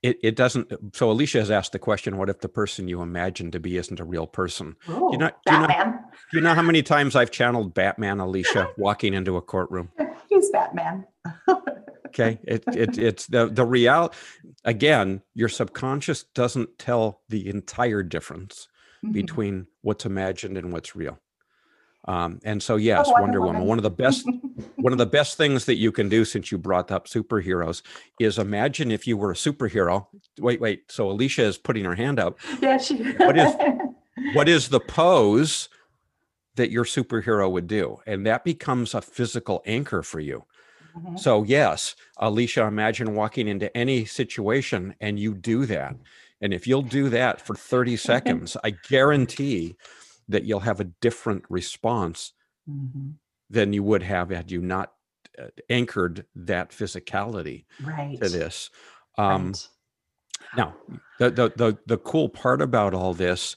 [0.09, 0.71] it, it doesn't.
[0.95, 3.99] So Alicia has asked the question: What if the person you imagine to be isn't
[3.99, 4.75] a real person?
[4.89, 5.99] Ooh, know- do you know- Batman.
[6.33, 9.89] You know how many times I've channeled Batman, Alicia, walking into a courtroom?
[10.29, 11.05] He's Batman.
[12.07, 14.11] Okay, it, it it's the the real.
[14.63, 18.67] Again, your subconscious doesn't tell the entire difference
[19.05, 19.11] Mhm.
[19.11, 21.19] between what's imagined and what's real.
[22.07, 23.63] Um, and so, yes, Oh, Wonder Woman.
[23.65, 24.25] One of the best,
[24.77, 27.81] one of the best things that you can do since you brought up superheroes
[28.19, 30.07] is imagine if you were a superhero.
[30.39, 30.89] Wait, wait.
[30.89, 32.39] So Alicia is putting her hand up.
[32.61, 32.95] yeah, she.
[33.13, 33.53] What is-
[34.33, 35.69] What is the pose
[36.55, 37.97] that your superhero would do?
[38.07, 40.43] And that becomes a physical anchor for you.
[40.97, 41.19] Mhm.
[41.19, 45.95] So, yes, Alicia, imagine walking into any situation and you do that.
[46.41, 49.75] And if you'll do that for 30 seconds, I guarantee
[50.27, 52.33] that you'll have a different response
[52.67, 53.17] Mhm.
[53.49, 54.93] than you would have had you not
[55.39, 58.19] uh, anchored that physicality Right.
[58.21, 58.69] to this.
[59.17, 59.69] Um, right.
[60.53, 60.77] now,
[61.19, 63.55] the, the the the cool part about all this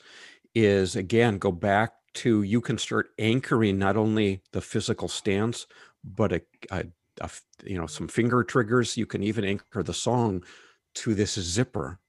[0.54, 5.66] is again go back to you can start anchoring not only the physical stance,
[6.04, 6.86] but a, a,
[7.20, 7.30] a
[7.64, 8.96] you know some finger triggers.
[8.96, 10.44] You can even anchor the song
[10.96, 12.00] to this zipper,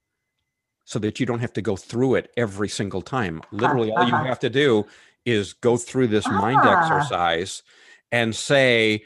[0.86, 3.42] so that you don't have to go through it every single time.
[3.52, 4.26] Literally, all you uh-huh.
[4.26, 4.86] have to do
[5.26, 6.82] is go through this mind Ah.
[6.82, 7.64] exercise
[8.12, 9.04] and say,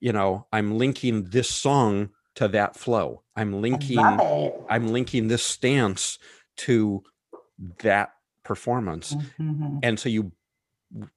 [0.00, 3.22] you know, I'm linking this song to that flow.
[3.36, 3.98] I'm linking.
[3.98, 6.18] I'm linking this stance
[6.58, 7.02] to
[7.82, 8.14] that
[8.44, 9.14] performance.
[9.38, 9.80] Mhm.
[9.82, 10.32] And so you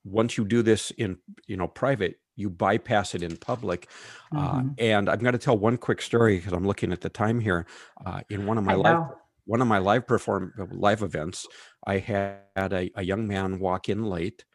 [0.03, 3.87] once you do this in you know private, you bypass it in public.
[4.35, 4.75] Uh, Mhm.
[4.79, 7.65] and I'm going to tell one quick story because I'm looking at the time here.
[8.05, 9.07] Uh, in one of my live.
[9.45, 11.47] One of my live perform uh, live events,
[11.85, 12.39] I had
[12.73, 14.45] a, a young man walk in late,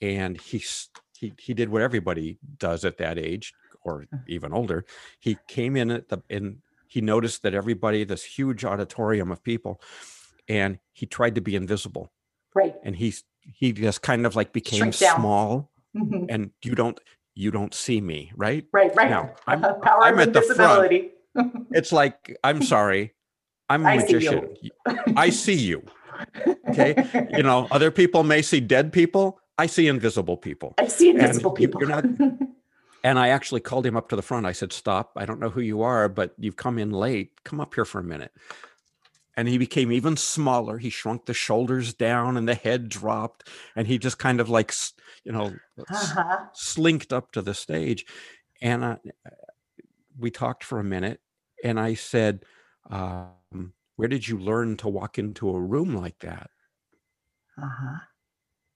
[0.00, 0.62] and he
[1.18, 3.52] he he did what everybody does at that age
[3.82, 4.84] or even older.
[5.20, 6.58] He came in at the and
[6.88, 9.80] he noticed that everybody, this huge auditorium of people,
[10.48, 12.10] and he tried to be invisible,
[12.54, 12.74] Right.
[12.82, 16.26] and he's he just kind of like became small, Mhm.
[16.28, 16.98] and you don't
[17.34, 18.66] you don't see me, right?
[18.72, 18.94] Right.
[18.94, 19.08] Right.
[19.08, 21.10] Now, I'm- Power I'm of at the front.
[21.72, 23.14] It's like I'm sorry,
[23.70, 24.56] I'm a I see magician.
[25.16, 25.82] I see you.
[26.68, 29.40] Okay, you know, other people may see dead people.
[29.56, 30.74] I see invisible people.
[30.76, 31.80] I see invisible you- people.
[31.80, 32.04] you're not-
[33.02, 34.44] And I actually called him up to the front.
[34.44, 35.12] I said, "Stop!
[35.16, 37.30] I don't know who you are, but you've come in late.
[37.44, 38.32] Come up here for a minute."
[39.36, 40.76] And he became even smaller.
[40.76, 44.74] He shrunk the shoulders down, and the head dropped, and he just kind of like,
[45.24, 46.44] you know, uh-huh.
[46.52, 48.04] slinked up to the stage.
[48.60, 48.96] And uh,
[50.18, 51.20] we talked for a minute,
[51.64, 52.44] and I said,
[52.90, 53.28] um,
[54.00, 56.50] "Where did you learn to walk into a room like that?"
[57.56, 57.98] Uh-huh.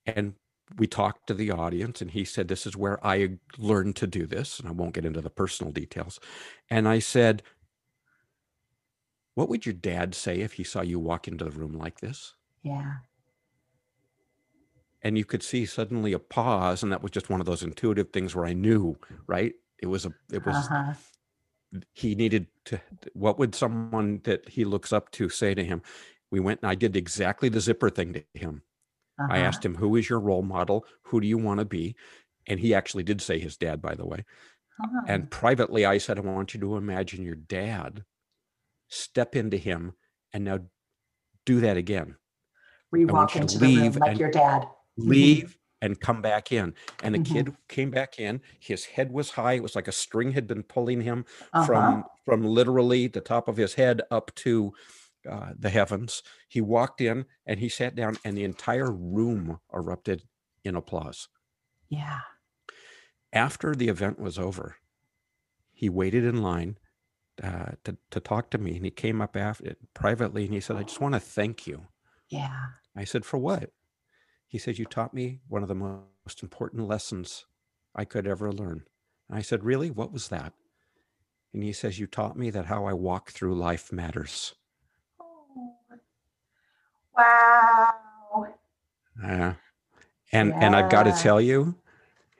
[0.07, 0.35] and
[0.79, 4.27] we talked to the audience and he said this is where i learned to do
[4.27, 6.19] this and i won't get into the personal details
[6.71, 7.43] and i said
[9.35, 12.35] what would your dad say if he saw you walk into the room like this
[12.63, 12.97] Yeah.
[15.03, 18.11] and you could see suddenly a pause and that was just one of those intuitive
[18.13, 18.97] things where i knew
[19.27, 20.95] right it was a it was Uh-huh.
[21.93, 22.81] He needed to
[23.13, 25.83] what would someone that he looks up to say to him
[26.31, 28.63] we went and i did exactly the zipper thing to him
[29.19, 29.47] I uh-huh.
[29.47, 30.87] asked him, Who is your role model?
[31.05, 31.97] Who do you want to be?
[32.47, 34.25] And he actually did say his dad, by the way.
[34.83, 35.01] Oh.
[35.07, 38.05] And privately, I said, I want you to imagine your dad,
[38.89, 39.95] step into him,
[40.33, 40.61] and now
[41.47, 42.17] do that again.
[42.91, 44.67] we walk into the room like and- your dad.
[44.97, 46.75] Leave and come back in.
[47.03, 47.33] And the Mhm.
[47.33, 48.41] kid came back in.
[48.59, 49.55] His head was high.
[49.55, 51.67] It was like a string had been pulling him Uh-huh.
[51.67, 54.73] from from literally the top of his head up to
[55.31, 56.23] uh, the heavens.
[56.49, 60.25] He walked in and he sat down, and the entire room erupted
[60.65, 61.29] in applause.
[61.89, 62.21] yeah.
[63.33, 64.77] after the event was over,
[65.73, 66.79] he waited in line
[67.43, 68.77] uh, to, to talk to me.
[68.77, 71.87] And he came up after, privately and he said, I just want to thank you.
[72.29, 72.67] Yeah.
[72.97, 73.73] I said, For what?
[74.55, 77.45] He said, You taught me one of the most important lessons
[77.93, 78.85] I could ever learn.
[79.29, 79.91] And I said, Really?
[79.91, 80.53] What was that?
[81.53, 84.55] And he says, You taught me that how I walk through life matters.
[85.21, 85.75] Oh.
[87.19, 87.95] Wow.
[89.21, 89.55] Uh,
[90.31, 91.75] and and I've got to tell you,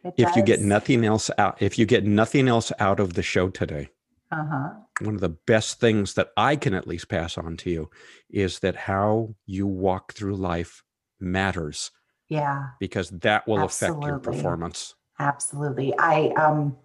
[0.05, 3.25] It if you get nothing else out, if you get nothing else out of the
[3.25, 3.89] show today,
[4.31, 4.71] Uh-huh.
[5.01, 7.91] one of the best things that I can at least pass on to you
[8.31, 10.85] is that how you walk through life
[11.19, 11.91] matters
[12.29, 12.69] Yeah.
[12.81, 14.95] because that will affect your performance.
[15.19, 15.95] Absolutely.
[15.99, 16.77] I um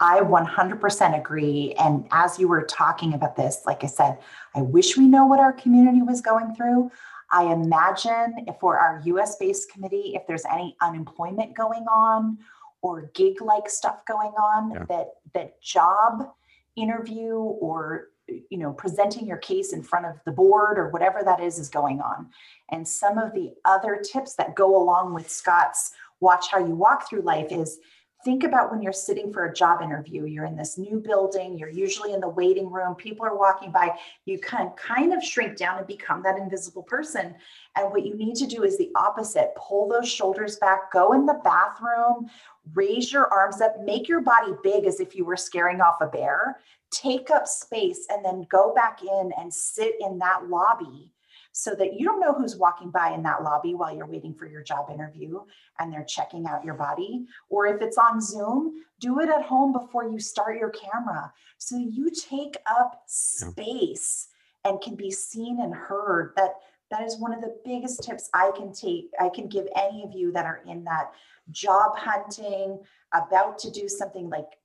[0.00, 4.18] I 100% agree and as you were talking about this like I said
[4.54, 6.90] I wish we know what our community was going through.
[7.32, 12.38] I imagine if for our US based committee if there's any unemployment going on
[12.80, 14.84] or gig like stuff going on Yeah.
[14.88, 16.30] that that job
[16.76, 21.40] interview or you know presenting your case in front of the board or whatever that
[21.40, 22.28] is is going on.
[22.70, 27.08] And some of the other tips that go along with Scott's watch how you walk
[27.08, 27.78] through life is
[28.24, 30.24] think about when you're sitting for a job interview.
[30.24, 31.58] You're in this new building.
[31.58, 32.94] You're usually in the waiting room.
[32.94, 33.96] People are walking by.
[34.24, 37.34] You can kind of shrink down and become that invisible person.
[37.76, 39.52] And what you need to do is the opposite.
[39.56, 40.90] Pull those shoulders back.
[40.90, 42.30] Go in the bathroom
[42.72, 46.06] raise your arms up make your body big as if you were scaring off a
[46.06, 46.58] bear
[46.90, 51.10] take up space and then go back in and sit in that lobby
[51.56, 54.46] so that you don't know who's walking by in that lobby while you're waiting for
[54.46, 55.40] your job interview
[55.78, 57.26] and they're checking out your body.
[57.48, 61.32] Or if it's on Zoom, do it at home before you start your camera.
[61.58, 64.28] So you take up space
[64.64, 66.32] and can be seen and heard.
[66.36, 66.56] That
[66.90, 70.12] that is one of the biggest tips I can take, I can give any of
[70.12, 71.12] you that are in that
[71.50, 72.78] job hunting,
[73.12, 74.58] about to do something like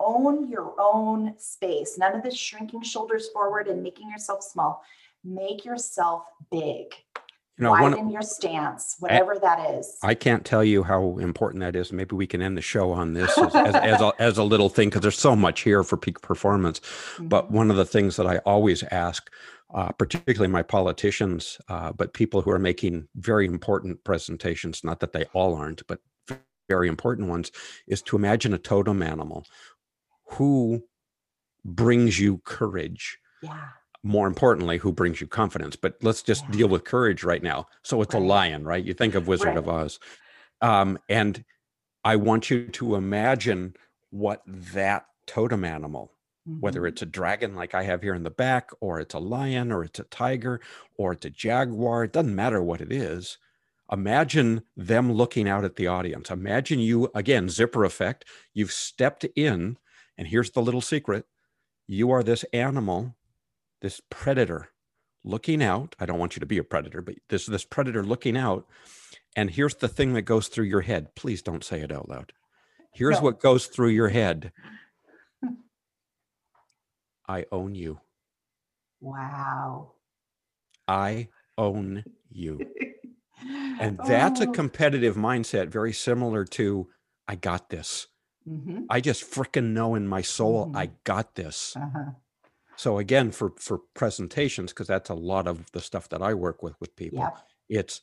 [0.00, 1.98] own your own space.
[1.98, 4.82] None of this shrinking shoulders forward and making yourself small
[5.24, 6.94] make yourself big.
[7.58, 9.98] You know, widen one, your stance, whatever I, that is.
[10.00, 11.92] I can't tell you how important that is.
[11.92, 14.68] Maybe we can end the show on this as, as, as, a, as, a, little
[14.68, 16.78] thing because there's so much here for peak performance.
[16.78, 17.28] Mm-hmm.
[17.28, 19.28] But one of the things that I always ask,
[19.74, 25.12] uh, particularly my politicians, uh, but people who are making very important presentations, not that
[25.12, 25.98] they all aren't, but
[26.68, 27.50] very important ones,
[27.88, 29.44] is to imagine a totem animal
[30.26, 30.84] who
[31.64, 33.18] brings you courage.
[33.42, 33.70] Yeah
[34.02, 35.76] more importantly, who brings you confidence.
[35.76, 36.50] But let's just yeah.
[36.52, 37.66] deal with courage right now.
[37.82, 38.22] So it's right.
[38.22, 38.84] a lion, right?
[38.84, 39.56] You think of Wizard right.
[39.56, 39.98] of Oz.
[40.60, 41.44] Um, and
[42.04, 43.74] I want you to imagine
[44.10, 46.12] what that totem animal,
[46.48, 46.60] mm-hmm.
[46.60, 49.72] whether it's a dragon like I have here in the back, or it's a lion,
[49.72, 50.60] or it's a tiger,
[50.96, 53.38] or it's a jaguar, it doesn't matter what it is.
[53.90, 56.30] Imagine them looking out at the audience.
[56.30, 59.78] Imagine you, again, zipper effect, you've stepped in,
[60.16, 61.24] and here's the little secret
[61.90, 63.16] you are this animal
[63.80, 64.70] this predator
[65.24, 65.94] looking out.
[65.98, 68.66] I don't want you to be a predator, but this this predator looking out.
[69.36, 71.14] And here's the thing that goes through your head.
[71.14, 72.32] Please don't say it out loud.
[72.92, 73.22] Here's no.
[73.22, 74.52] what goes through your head.
[77.28, 78.00] I own you.
[79.00, 79.92] Wow.
[80.88, 82.60] I own you.
[83.80, 84.44] and that's oh.
[84.44, 86.88] a competitive mindset, very similar to
[87.28, 88.06] I got this.
[88.48, 88.84] Mm-hmm.
[88.88, 90.76] I just freaking know in my soul, mm-hmm.
[90.76, 91.76] I got this.
[91.76, 92.12] Uh-huh.
[92.78, 96.62] So again, for for presentations, because that's a lot of the stuff that I work
[96.62, 97.36] with with people, yep.
[97.68, 98.02] it's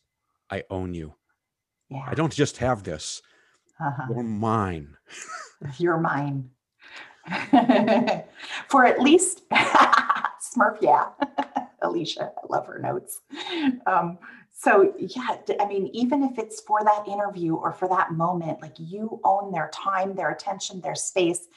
[0.51, 1.15] I own you.
[1.89, 2.03] Yeah.
[2.05, 3.21] I don't just have this.
[3.79, 4.07] Uh-huh.
[4.09, 4.97] You're mine.
[5.77, 6.49] You're mine.
[8.67, 11.07] for at least Smurf, yeah.
[11.81, 13.21] Alicia, I love her notes.
[13.87, 14.17] Um,
[14.51, 18.75] so yeah, I mean, even if it's for that interview or for that moment, like
[18.77, 21.47] you own their time, their attention, their space,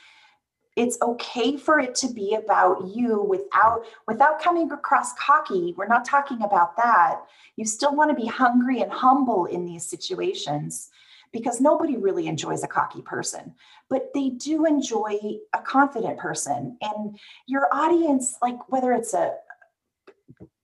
[0.79, 5.75] it's okay for it to be about you without without coming across cocky.
[5.77, 7.23] We're not talking about that.
[7.57, 10.91] You still want to be hungry and humble in these situations
[11.33, 13.55] because nobody really enjoys a cocky person
[13.91, 15.19] but they do enjoy
[15.55, 16.77] a confident person.
[16.81, 19.35] And your audience like whether it's a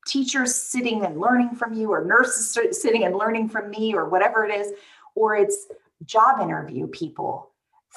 [0.06, 4.44] teachers sitting and learning from you or nurses sitting and learning from me or whatever
[4.44, 4.72] it is
[5.14, 5.66] or it's
[6.04, 7.53] job interview people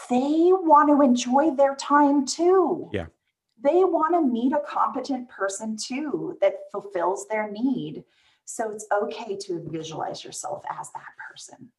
[0.09, 2.89] they want to enjoy their time too.
[2.93, 3.07] Yeah.
[3.61, 8.03] They want to meet a competent person too that fulfills their need.
[8.45, 11.69] So it's okay to visualize yourself as that person.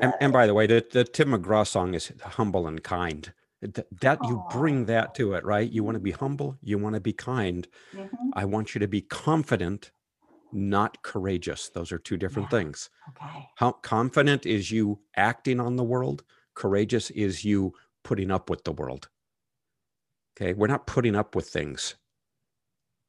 [0.00, 3.32] And, and, by the way, the, the Tim McGraw song is humble and kind.
[3.60, 5.70] That, that you bring that to it, right?
[5.70, 7.66] You want to be humble, you want to be kind.
[7.92, 8.30] Mm-hmm.
[8.34, 9.90] I want you to be confident,
[10.52, 11.68] not courageous.
[11.68, 12.58] Those are two different yeah.
[12.58, 12.90] things.
[13.10, 13.48] Okay.
[13.56, 16.24] How confident is you acting on the world?
[16.58, 19.08] Courageous is you putting up with the world.
[20.36, 20.54] Okay.
[20.54, 21.94] We're not putting up with things.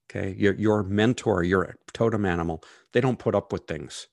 [0.09, 0.35] Okay.
[0.37, 4.07] Your, your mentor, your totem animal, they don't put up with things.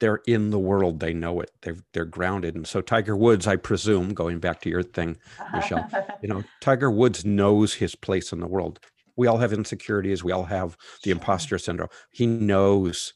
[0.00, 1.00] They're in the world.
[1.00, 1.50] They know it.
[1.62, 2.54] They're, they're grounded.
[2.54, 5.16] And so Tiger Woods, I presume, going back to your thing,
[5.54, 5.88] Michelle,
[6.22, 8.80] you know, Tiger Woods knows his place in the world.
[9.16, 10.24] We all have insecurities.
[10.24, 11.90] We all have the imposter syndrome.
[12.10, 13.14] He knows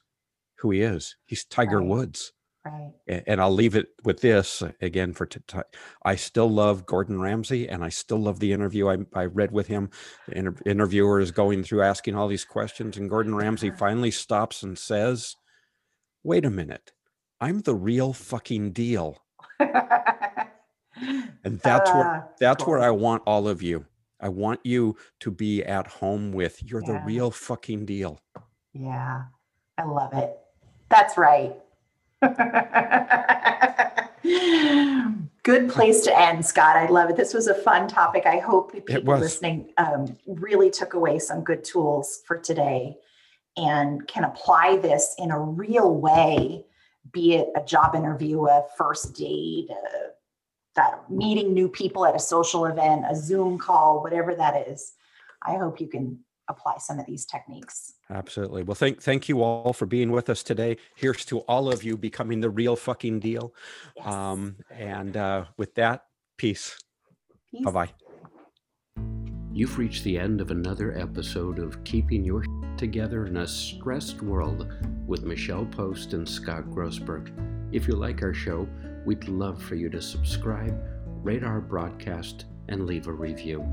[0.59, 1.17] who he is.
[1.27, 1.89] He's Tiger right.
[1.89, 2.33] Woods.
[2.65, 2.95] Right.
[3.27, 5.59] And I'll leave it with this again for t- t-
[6.03, 9.67] I still love Gordon Ramsay and I still love the interview I, I read with
[9.67, 9.91] him.
[10.29, 14.63] The inter- interviewer is going through asking all these questions, and Gordon Ramsay finally stops
[14.63, 15.37] and says,
[16.23, 16.93] Wait a minute,
[17.39, 19.19] I'm the real fucking deal.
[19.61, 20.49] and
[21.61, 23.85] that's uh, where that's where I want all of you.
[24.21, 26.93] I want you to be at home with you're yeah.
[26.93, 28.21] the real fucking deal.
[28.73, 29.25] Yeah.
[29.77, 30.39] I love it.
[30.89, 31.55] That's right.
[35.43, 36.77] Good place to end, Scott.
[36.77, 37.17] I love it.
[37.17, 38.25] This was a fun topic.
[38.25, 42.97] I hope people listening um, really took away some good tools for today
[43.57, 46.65] and can apply this in a real way,
[47.13, 50.15] be it a job interview, a first date, a
[50.75, 54.93] that meeting new people at a social event, a Zoom call, whatever that is.
[55.43, 57.94] I hope you can apply some of these techniques.
[58.11, 58.63] Absolutely.
[58.63, 60.77] Well, thank thank you all for being with us today.
[60.95, 63.55] Here's to all of you becoming the real fucking deal.
[63.97, 64.07] Yes.
[64.07, 66.05] Um, and uh, with that,
[66.37, 66.79] peace.
[67.51, 67.65] Peace.
[67.65, 67.91] Bye bye.
[69.53, 72.45] You've reached the end of another episode of Keeping Your
[72.77, 74.67] Together in a Stressed World
[75.07, 77.31] with Michelle Post and Scott Grossberg.
[77.73, 78.69] If you like our show,
[79.07, 80.77] we'd love for you to subscribe,
[81.23, 83.65] rate our broadcast, and leave a review.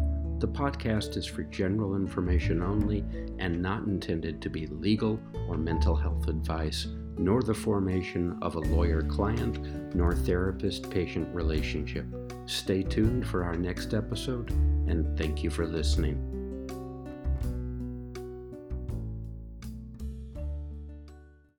[0.42, 3.06] The podcast is for general information only
[3.38, 8.60] and not intended to be legal or mental health advice, nor the formation of a
[8.60, 9.60] lawyer client
[9.94, 12.08] nor therapist patient relationship.
[12.48, 14.50] Stay tuned for our next episode,
[14.90, 16.41] and thank you for listening.